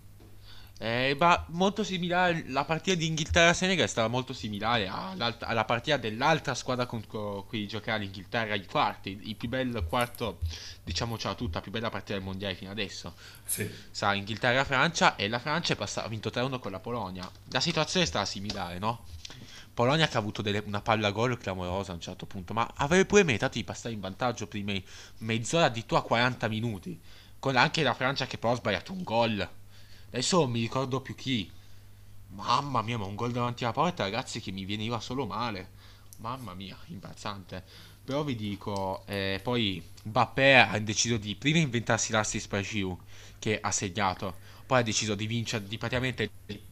Eh, 0.78 1.16
ma 1.18 1.46
molto 1.50 1.86
similare, 1.86 2.44
la 2.48 2.66
partita 2.66 2.98
di 2.98 3.08
Inghilterra-Senegal 3.08 3.86
è 3.86 3.88
stata 3.88 4.10
molto 4.10 4.34
similare 4.34 4.88
alla 4.90 5.64
partita 5.64 5.96
dell'altra 5.96 6.54
squadra 6.54 6.86
contro 6.86 7.46
cui 7.48 7.66
giocherà 7.66 7.96
l'Inghilterra 7.96 8.54
ai 8.54 8.66
quarti, 8.66 9.18
il 9.24 9.36
più 9.36 9.48
bel 9.48 9.86
quarto, 9.88 10.40
diciamocela 10.84 11.34
tutta, 11.34 11.56
la 11.56 11.62
più 11.62 11.72
bella 11.72 11.90
partita 11.90 12.14
del 12.14 12.24
mondiale 12.24 12.56
fino 12.56 12.72
adesso. 12.72 13.16
Sì, 13.46 13.70
Sarà 13.90 14.16
Inghilterra-Francia 14.16 15.16
e 15.16 15.30
la 15.30 15.40
Francia 15.40 15.74
è 15.74 15.76
passata, 15.78 16.08
ha 16.08 16.10
vinto 16.10 16.30
3-1 16.30 16.60
con 16.60 16.72
la 16.72 16.80
Polonia. 16.80 17.30
La 17.52 17.62
situazione 17.62 18.06
è 18.06 18.08
stata 18.10 18.26
similare, 18.26 18.78
no? 18.78 19.06
Polonia 19.74 20.08
che 20.08 20.18
ha 20.18 20.20
avuto 20.20 20.42
delle- 20.42 20.64
una 20.66 20.82
palla 20.82 21.12
gol 21.12 21.38
clamorosa 21.38 21.92
a 21.92 21.96
un 21.96 22.02
certo 22.02 22.26
punto, 22.26 22.54
ma 22.54 22.70
avrebbe 22.76 23.06
pure 23.06 23.24
meritato 23.24 23.58
di 23.58 23.64
passare 23.64 23.94
in 23.94 24.02
vantaggio 24.02 24.48
prima 24.48 24.74
di 24.74 24.84
mezz'ora 25.20 25.66
addirittura 25.66 26.02
40 26.02 26.48
minuti, 26.50 27.00
con 27.40 27.56
anche 27.56 27.82
la 27.82 27.94
Francia 27.94 28.26
che 28.26 28.38
però 28.38 28.54
ha 28.54 28.58
sbagliato 28.58 28.92
un 28.92 29.04
gol. 29.04 29.50
Adesso 30.16 30.40
non 30.40 30.52
mi 30.52 30.62
ricordo 30.62 31.02
più 31.02 31.14
chi. 31.14 31.52
Mamma 32.30 32.82
mia, 32.82 32.98
ma 32.98 33.06
un 33.06 33.16
gol 33.16 33.34
davanti 33.34 33.66
alla 33.66 33.74
porta, 33.74 34.04
ragazzi, 34.04 34.40
che 34.40 34.52
mi 34.52 34.64
veniva 34.66 35.02
solo 35.02 35.26
male. 35.26 35.72
Mamma 36.20 36.54
mia, 36.54 36.78
imbarazzante. 36.88 37.62
Però 38.02 38.24
vi 38.24 38.36
dico, 38.36 39.04
eh, 39.08 39.42
poi 39.44 39.84
Mbappé 40.04 40.56
ha 40.56 40.80
deciso 40.80 41.18
di 41.18 41.36
prima 41.36 41.58
inventarsi 41.60 42.14
l'assist 42.14 42.48
per 42.48 42.62
Giroud, 42.64 42.98
che 43.40 43.60
ha 43.60 43.72
segnato, 43.72 44.38
poi 44.66 44.80
ha 44.80 44.84
deciso 44.84 45.16
di 45.16 45.28
vincere, 45.28 45.68
di 45.68 45.78
praticamente 45.78 46.30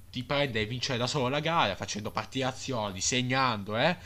di 0.10 0.24
prendere 0.24 0.64
e 0.64 0.68
vincere 0.68 0.98
da 0.98 1.08
solo 1.08 1.28
la 1.28 1.42
gara, 1.42 1.76
facendo 1.76 2.12
partire 2.12 2.46
azioni, 2.46 3.02
segnando, 3.02 3.76
eh. 3.76 3.98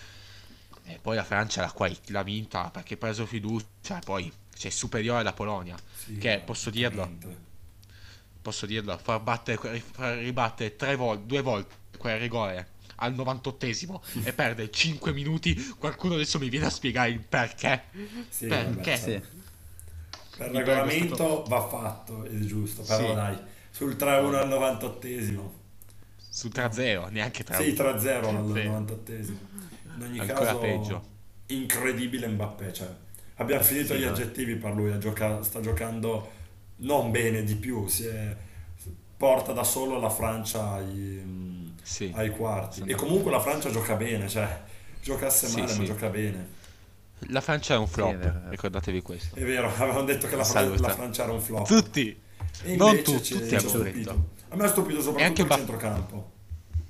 E 0.85 0.97
poi 0.99 1.15
la 1.15 1.23
Francia 1.23 1.61
l'ha, 1.61 1.71
qua- 1.71 1.91
l'ha 2.07 2.23
vinta 2.23 2.71
perché 2.71 2.95
ha 2.95 2.97
preso 2.97 3.25
fiducia, 3.27 3.99
e 3.99 4.01
poi 4.03 4.31
c'è 4.55 4.69
superiore 4.71 5.19
alla 5.19 5.33
Polonia. 5.33 5.77
sì, 5.93 6.17
Che, 6.17 6.41
posso 6.43 6.71
dirlo? 6.71 7.11
Posso 8.47 8.65
dirlo, 8.65 8.97
far, 8.97 9.19
battere, 9.19 9.57
far 9.91 10.17
ribattere 10.19 10.77
tre 10.77 10.95
volte, 10.95 11.25
due 11.25 11.41
volte 11.41 11.75
quel 11.97 12.17
rigore 12.17 12.75
al 12.99 13.13
98esimo 13.13 13.99
e 14.23 14.31
perdere 14.31 14.71
5 14.71 15.11
minuti, 15.11 15.53
qualcuno 15.77 16.13
adesso 16.13 16.39
mi 16.39 16.47
viene 16.47 16.67
a 16.67 16.69
spiegare 16.69 17.09
il 17.09 17.19
perché. 17.19 17.83
Sì, 18.29 18.47
Perché? 18.47 18.73
vabbè, 18.73 18.95
Sì. 18.95 19.21
Per 20.37 20.49
Mi 20.51 20.57
regolamento 20.59 21.15
prego, 21.15 21.43
va 21.43 21.67
fatto, 21.67 22.23
è 22.23 22.35
giusto, 22.39 22.83
però 22.83 23.09
Sì. 23.09 23.13
dai, 23.13 23.37
sul 23.69 23.95
3-1 23.97 24.37
al 24.37 24.47
98esimo. 24.47 25.51
Su 26.29 26.47
3-0, 26.47 27.07
neanche 27.09 27.43
3 27.43 27.61
Sì, 27.61 27.73
3-0 27.73 28.29
al 28.29 28.45
Sì. 28.53 28.61
98esimo. 28.61 29.37
In 29.97 30.03
ogni 30.03 30.19
Ancora 30.19 30.39
caso, 30.45 30.59
peggio. 30.59 31.07
incredibile 31.47 32.27
Mbappé, 32.27 32.71
cioè, 32.71 32.87
abbiamo 33.35 33.63
finito 33.63 33.93
Sì, 33.93 33.99
gli 33.99 34.03
no. 34.05 34.11
aggettivi 34.11 34.55
per 34.55 34.73
lui, 34.73 34.97
gioca- 34.99 35.43
sta 35.43 35.59
giocando 35.59 36.36
non 36.77 37.11
bene 37.11 37.43
di 37.43 37.55
più, 37.55 37.87
si 37.87 38.05
è- 38.05 38.35
porta 39.17 39.51
da 39.51 39.63
solo 39.63 39.99
la 39.99 40.09
Francia 40.11 40.73
ai, 40.73 41.73
Sì. 41.81 42.11
ai 42.15 42.29
quarti. 42.29 42.83
E 42.85 42.93
comunque 42.95 43.31
la 43.31 43.39
Francia 43.39 43.71
gioca 43.71 43.95
bene, 43.95 44.27
cioè, 44.29 44.61
giocasse 45.01 45.47
Sì, 45.47 45.59
male 45.61 45.73
ma 45.73 45.79
sì. 45.79 45.85
gioca 45.85 46.09
bene. 46.09 46.47
La 47.29 47.41
Francia 47.41 47.73
è 47.73 47.77
un 47.77 47.87
flop, 47.87 48.13
è 48.19 48.49
ricordatevi 48.49 49.01
questo. 49.01 49.35
È 49.35 49.43
vero, 49.43 49.67
avevamo 49.73 50.03
detto 50.03 50.27
che 50.27 50.35
la, 50.35 50.43
Fran- 50.43 50.75
la 50.79 50.89
Francia 50.89 51.23
era 51.23 51.31
un 51.31 51.41
flop. 51.41 51.65
Tutti! 51.65 52.15
E 52.63 52.75
Non 52.75 52.89
invece 52.89 53.03
tu, 53.11 53.21
ci- 53.21 53.33
tutti 53.39 53.55
hanno 53.55 53.67
stupito. 53.69 53.97
detto. 53.97 54.25
A 54.49 54.55
me 54.55 54.63
ha 54.65 54.67
stupito 54.67 55.01
soprattutto 55.01 55.23
anche 55.25 55.41
il 55.41 55.47
Ba- 55.47 55.55
centrocampo. 55.55 56.31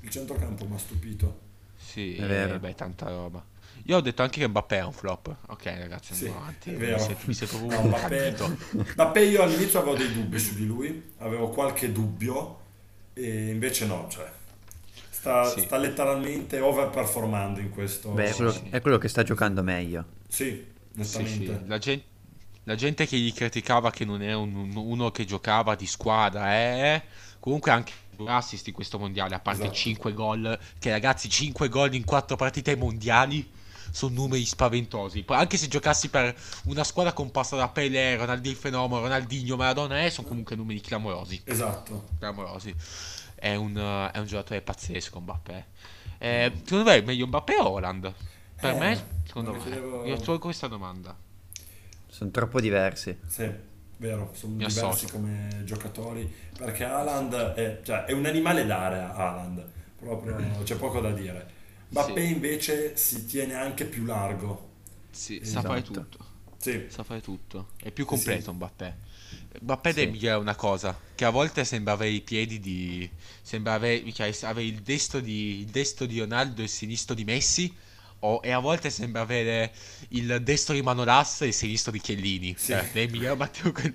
Il 0.02 0.10
centrocampo 0.10 0.66
mi 0.66 0.76
ha 0.76 0.80
stupito. 0.80 1.40
Sì, 1.78 2.16
È 2.18 2.26
vero. 2.26 2.56
eh, 2.56 2.60
beh, 2.60 2.76
tanta 2.76 3.08
roba. 3.08 3.42
Io 3.86 3.98
ho 3.98 4.02
detto 4.02 4.22
anche 4.22 4.40
che 4.40 4.48
Mbappé 4.48 4.78
è 4.80 4.84
un 4.84 4.92
flop. 4.92 5.36
Ok, 5.48 5.66
ragazzi, 5.66 6.14
Sì, 6.14 6.26
andiamo 6.26 6.42
avanti. 6.46 6.70
è 6.70 6.74
Mi 6.74 6.78
vero. 6.80 6.98
sento, 7.00 7.22
mi 7.26 7.34
sento 7.34 7.58
proprio 7.58 7.80
No, 7.82 7.88
Mbappé. 7.88 8.36
Mbappé 8.94 9.24
io 9.26 9.42
all'inizio 9.44 9.80
avevo 9.80 9.96
dei 9.96 10.12
dubbi 10.12 10.40
su 10.40 10.56
di 10.56 10.66
lui, 10.66 11.04
avevo 11.20 11.50
qualche 11.50 11.92
dubbio 11.92 12.60
e 13.14 13.50
invece 13.50 13.86
no, 13.86 14.08
cioè 14.10 14.30
sta, 15.10 15.46
Sì. 15.50 15.62
sta 15.62 15.78
letteralmente 15.78 16.60
overperformando 16.60 17.60
in 17.60 17.70
questo. 17.70 18.10
Beh, 18.10 18.30
è 18.30 18.34
quello, 18.34 18.52
sì. 18.52 18.62
è 18.70 18.82
quello 18.82 18.98
che 18.98 19.08
sta 19.08 19.24
giocando 19.24 19.64
meglio. 19.64 20.06
Sì, 20.28 20.66
Sì, 21.00 21.04
sì. 21.06 21.18
nettamente. 21.18 21.64
La, 21.68 21.78
gen- 21.78 22.02
la 22.64 22.76
gente 22.76 23.08
che 23.08 23.18
gli 23.18 23.32
criticava 23.34 23.90
che 23.92 24.04
non 24.06 24.22
è 24.22 24.34
un- 24.34 24.54
un- 24.56 24.76
uno 24.76 25.12
che 25.12 25.24
giocava 25.26 25.76
di 25.76 25.86
squadra, 25.88 26.54
eh, 26.56 27.04
comunque 27.40 27.72
anche 27.72 27.94
due 28.16 28.30
assist 28.32 28.68
in 28.68 28.74
questo 28.74 28.98
mondiale, 29.00 29.36
a 29.36 29.40
parte 29.40 29.62
Esatto. 29.62 29.78
5 29.78 30.12
gol, 30.14 30.60
che 30.80 30.90
ragazzi 30.90 31.30
5 31.30 31.70
gol 31.70 31.94
in 31.94 32.04
4 32.04 32.36
partite 32.36 32.76
mondiali 32.76 33.48
sono 33.98 34.14
numeri 34.14 34.46
spaventosi. 34.46 35.26
Anche 35.30 35.58
se 35.58 35.68
giocassi 35.68 36.10
per 36.10 36.36
una 36.66 36.84
squadra 36.84 37.14
composta 37.14 37.56
da 37.56 37.68
Pelé, 37.68 38.16
Ronaldinho 38.16 38.54
il 38.54 38.60
fenomeno, 38.60 39.02
Ronaldinho, 39.02 39.56
Maradona, 39.56 40.04
eh, 40.06 40.12
sono 40.12 40.28
comunque 40.28 40.56
numeri 40.56 40.80
clamorosi. 40.82 41.42
Esatto. 41.46 42.10
clamorosi. 42.20 42.74
È 43.34 43.56
un, 43.56 43.76
è 44.14 44.18
un 44.20 44.26
giocatore 44.26 44.62
pazzesco 44.62 45.20
Mbappé. 45.20 45.66
Eh, 46.20 46.52
secondo 46.64 46.84
te 46.92 46.98
è 46.98 47.02
meglio 47.02 47.26
Mbappé 47.28 47.56
o 47.58 47.70
Holland? 47.70 48.14
Per 48.60 48.72
Eh, 48.74 48.78
me, 48.78 49.06
secondo 49.26 49.52
me 49.52 49.58
me. 49.58 49.64
chiedevo- 49.64 50.06
Io 50.06 50.18
tolgo 50.18 50.46
questa 50.46 50.68
domanda. 50.68 51.16
Sono 52.08 52.30
troppo 52.32 52.60
diversi. 52.62 53.18
Sì, 53.28 53.50
vero, 53.98 54.32
sono 54.34 54.54
Mi 54.54 54.58
diversi 54.66 54.80
associo. 54.84 55.08
come 55.12 55.62
giocatori 55.66 56.32
perché 56.58 56.84
Haaland 56.86 57.34
è, 57.54 57.82
cioè, 57.84 58.06
è 58.06 58.12
un 58.14 58.26
animale 58.26 58.66
d'area 58.66 59.14
Haaland, 59.16 59.64
proprio 60.00 60.36
c'è 60.64 60.76
poco 60.76 61.00
da 61.02 61.12
dire. 61.12 61.56
Mbappé 61.90 62.26
Sì. 62.26 62.32
invece 62.32 62.98
si 62.98 63.26
tiene 63.26 63.54
anche 63.56 63.86
più 63.86 64.04
largo. 64.06 64.66
Sì, 65.12 65.40
Esatto. 65.42 65.62
sa 65.62 65.68
fare 65.68 65.82
tutto. 65.82 66.26
Sì, 66.60 66.86
Sa 66.90 67.04
fare 67.04 67.22
tutto. 67.22 67.70
È 67.82 67.92
più 67.92 68.06
completo 68.06 68.50
Sì. 68.52 68.56
Mbappé. 68.56 68.98
Mbappé 69.62 69.94
Sì. 69.94 70.06
migliorare 70.08 70.42
una 70.42 70.56
cosa, 70.56 71.00
che 71.16 71.26
a 71.26 71.30
volte 71.30 71.64
sembra 71.66 71.94
avere 71.94 72.12
i 72.12 72.22
piedi 72.22 72.60
di... 72.60 73.10
sembra 73.42 73.74
avere, 73.74 74.12
cioè, 74.14 74.32
avere 74.42 74.68
il 74.68 74.82
destro 74.82 75.20
di, 75.20 75.60
il 75.60 75.66
destro 75.68 76.06
di 76.06 76.20
Ronaldo 76.20 76.62
e 76.62 76.66
il 76.66 76.70
sinistro 76.70 77.16
di 77.16 77.24
Messi, 77.24 77.74
o- 78.20 78.40
e 78.44 78.52
a 78.52 78.60
volte 78.60 78.90
sembra 78.90 79.22
avere 79.22 79.72
il 80.10 80.42
destro 80.44 80.74
di 80.74 80.82
Manolas 80.82 81.42
e 81.42 81.48
il 81.48 81.54
sinistro 81.54 81.92
di 81.92 82.00
Chiellini. 82.02 82.56
Sì. 82.58 82.74
Eh, 82.74 82.90
deve 82.92 83.12
migliorare 83.12 83.38
Matteo 83.38 83.72
quel- 83.72 83.94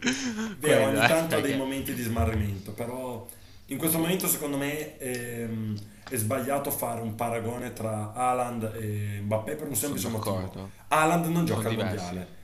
quello, 0.60 0.84
ogni 0.86 1.04
eh, 1.04 1.08
tanto 1.08 1.36
ha 1.36 1.40
dei 1.40 1.56
momenti 1.56 1.94
di 1.94 2.02
smarrimento, 2.02 2.72
però 2.72 3.26
in 3.72 3.78
questo 3.78 3.98
momento 3.98 4.28
secondo 4.28 4.56
me 4.58 4.98
ehm, 4.98 5.76
è 6.08 6.16
sbagliato 6.16 6.70
fare 6.70 7.00
un 7.00 7.14
paragone 7.14 7.72
tra 7.72 8.12
Haaland 8.12 8.72
e 8.76 9.20
Mbappé 9.22 9.56
per 9.56 9.68
un 9.68 9.74
semplice 9.74 10.06
Sono 10.06 10.18
motivo. 10.18 10.34
d'accordo. 10.36 10.70
Haaland 10.88 11.26
non 11.26 11.44
gioca 11.44 11.62
Sono 11.62 11.68
al 11.70 11.74
diversi. 11.76 12.04
mondiale. 12.04 12.40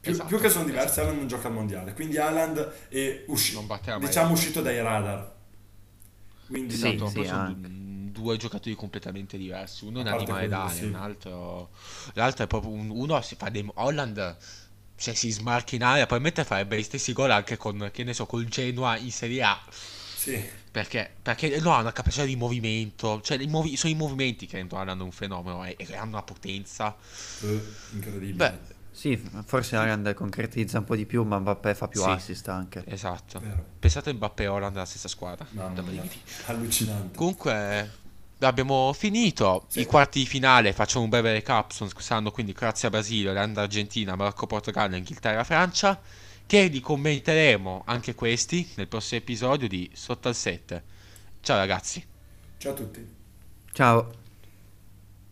Più, 0.00 0.10
Esatto, 0.12 0.28
più 0.28 0.40
che 0.40 0.48
sono 0.50 0.64
diversi, 0.64 0.86
esatto. 0.88 1.00
Haaland 1.00 1.18
non 1.20 1.28
gioca 1.28 1.46
al 1.48 1.54
mondiale. 1.54 1.92
Quindi 1.94 2.16
Haaland 2.18 2.72
è 2.88 3.24
usci- 3.28 3.56
diciamo 4.00 4.32
uscito 4.32 4.60
dai 4.60 4.82
radar. 4.82 5.32
Quindi 6.48 6.74
Sì, 6.74 6.86
Esatto, 6.88 7.06
sì, 7.08 7.24
sono 7.24 7.52
du- 7.54 8.10
due 8.12 8.36
giocatori 8.36 8.74
completamente 8.74 9.38
diversi. 9.38 9.84
Uno 9.84 9.98
è 10.00 10.02
un 10.02 10.08
animale 10.08 10.48
d'aria, 10.48 10.74
sì. 10.74 10.84
un 10.84 10.94
altro... 10.96 11.70
l'altro 12.14 12.44
è 12.44 12.46
proprio 12.46 12.72
un... 12.72 12.90
uno 12.90 13.20
si 13.22 13.36
fa 13.36 13.48
dei... 13.48 13.66
Holland 13.74 14.36
se 14.96 15.14
si 15.14 15.30
smarca 15.30 15.74
in 15.74 15.82
aria 15.82 16.06
probabilmente 16.06 16.44
farebbe 16.44 16.78
gli 16.78 16.82
stessi 16.82 17.12
gol 17.12 17.30
anche 17.30 17.56
con, 17.56 17.90
che 17.92 18.04
ne 18.04 18.12
so, 18.14 18.26
col 18.26 18.44
Genoa 18.46 18.96
in 18.98 19.10
Serie 19.10 19.42
A. 19.42 19.60
sì, 20.14 20.48
Perché, 20.72 21.10
perché 21.22 21.60
no, 21.60 21.74
ha 21.74 21.80
una 21.80 21.92
capacità 21.92 22.24
di 22.24 22.34
movimento. 22.34 23.20
Cioè, 23.20 23.36
i 23.42 23.46
movi- 23.46 23.76
sono 23.76 23.92
i 23.92 23.96
movimenti 23.96 24.46
che 24.46 24.56
rendono 24.56 24.80
Holland 24.80 25.00
un 25.02 25.12
fenomeno 25.12 25.62
e, 25.64 25.74
e 25.78 25.94
hanno 25.94 26.12
una 26.12 26.22
potenza. 26.22 26.96
eh, 27.42 27.62
incredibile. 27.92 28.34
Beh, 28.50 28.80
Sì, 28.94 29.16
forse 29.46 29.76
Haaland 29.76 30.12
concretizza 30.14 30.78
un 30.78 30.84
po' 30.84 30.96
di 30.96 31.04
più, 31.06 31.24
ma 31.24 31.38
Mbappé 31.38 31.74
fa 31.74 31.88
più 31.88 32.00
Sì. 32.02 32.08
assist 32.08 32.48
anche. 32.48 32.84
esatto. 32.86 33.38
Vero. 33.40 33.64
Pensate 33.78 34.10
a 34.10 34.14
Mbappé 34.14 34.42
e 34.44 34.46
Holland 34.48 34.72
nella 34.72 34.84
stessa 34.86 35.08
squadra. 35.08 35.46
Mamma 35.50 35.80
mia, 35.82 36.02
allucinante. 36.46 37.16
Comunque 37.16 37.90
abbiamo 38.40 38.92
finito 38.94 39.66
Sì. 39.68 39.80
i 39.80 39.86
quarti 39.86 40.20
di 40.20 40.26
finale, 40.26 40.72
facciamo 40.72 41.04
un 41.04 41.10
breve 41.10 41.32
recap, 41.32 41.70
sono 41.70 41.90
saranno 41.98 42.30
quindi 42.30 42.52
Croazia, 42.52 42.90
Brasile, 42.90 43.30
Olanda, 43.30 43.62
Argentina, 43.62 44.14
Che 46.52 46.66
li 46.66 46.80
commenteremo 46.80 47.84
anche 47.86 48.14
questi 48.14 48.72
nel 48.74 48.86
prossimo 48.86 49.20
episodio 49.22 49.66
di 49.66 49.90
Sotto 49.94 50.28
al 50.28 50.34
7. 50.34 50.82
Ciao 51.40 51.56
ragazzi. 51.56 52.04
Ciao 52.58 52.72
a 52.72 52.74
tutti. 52.74 53.06
Ciao. 53.72 54.21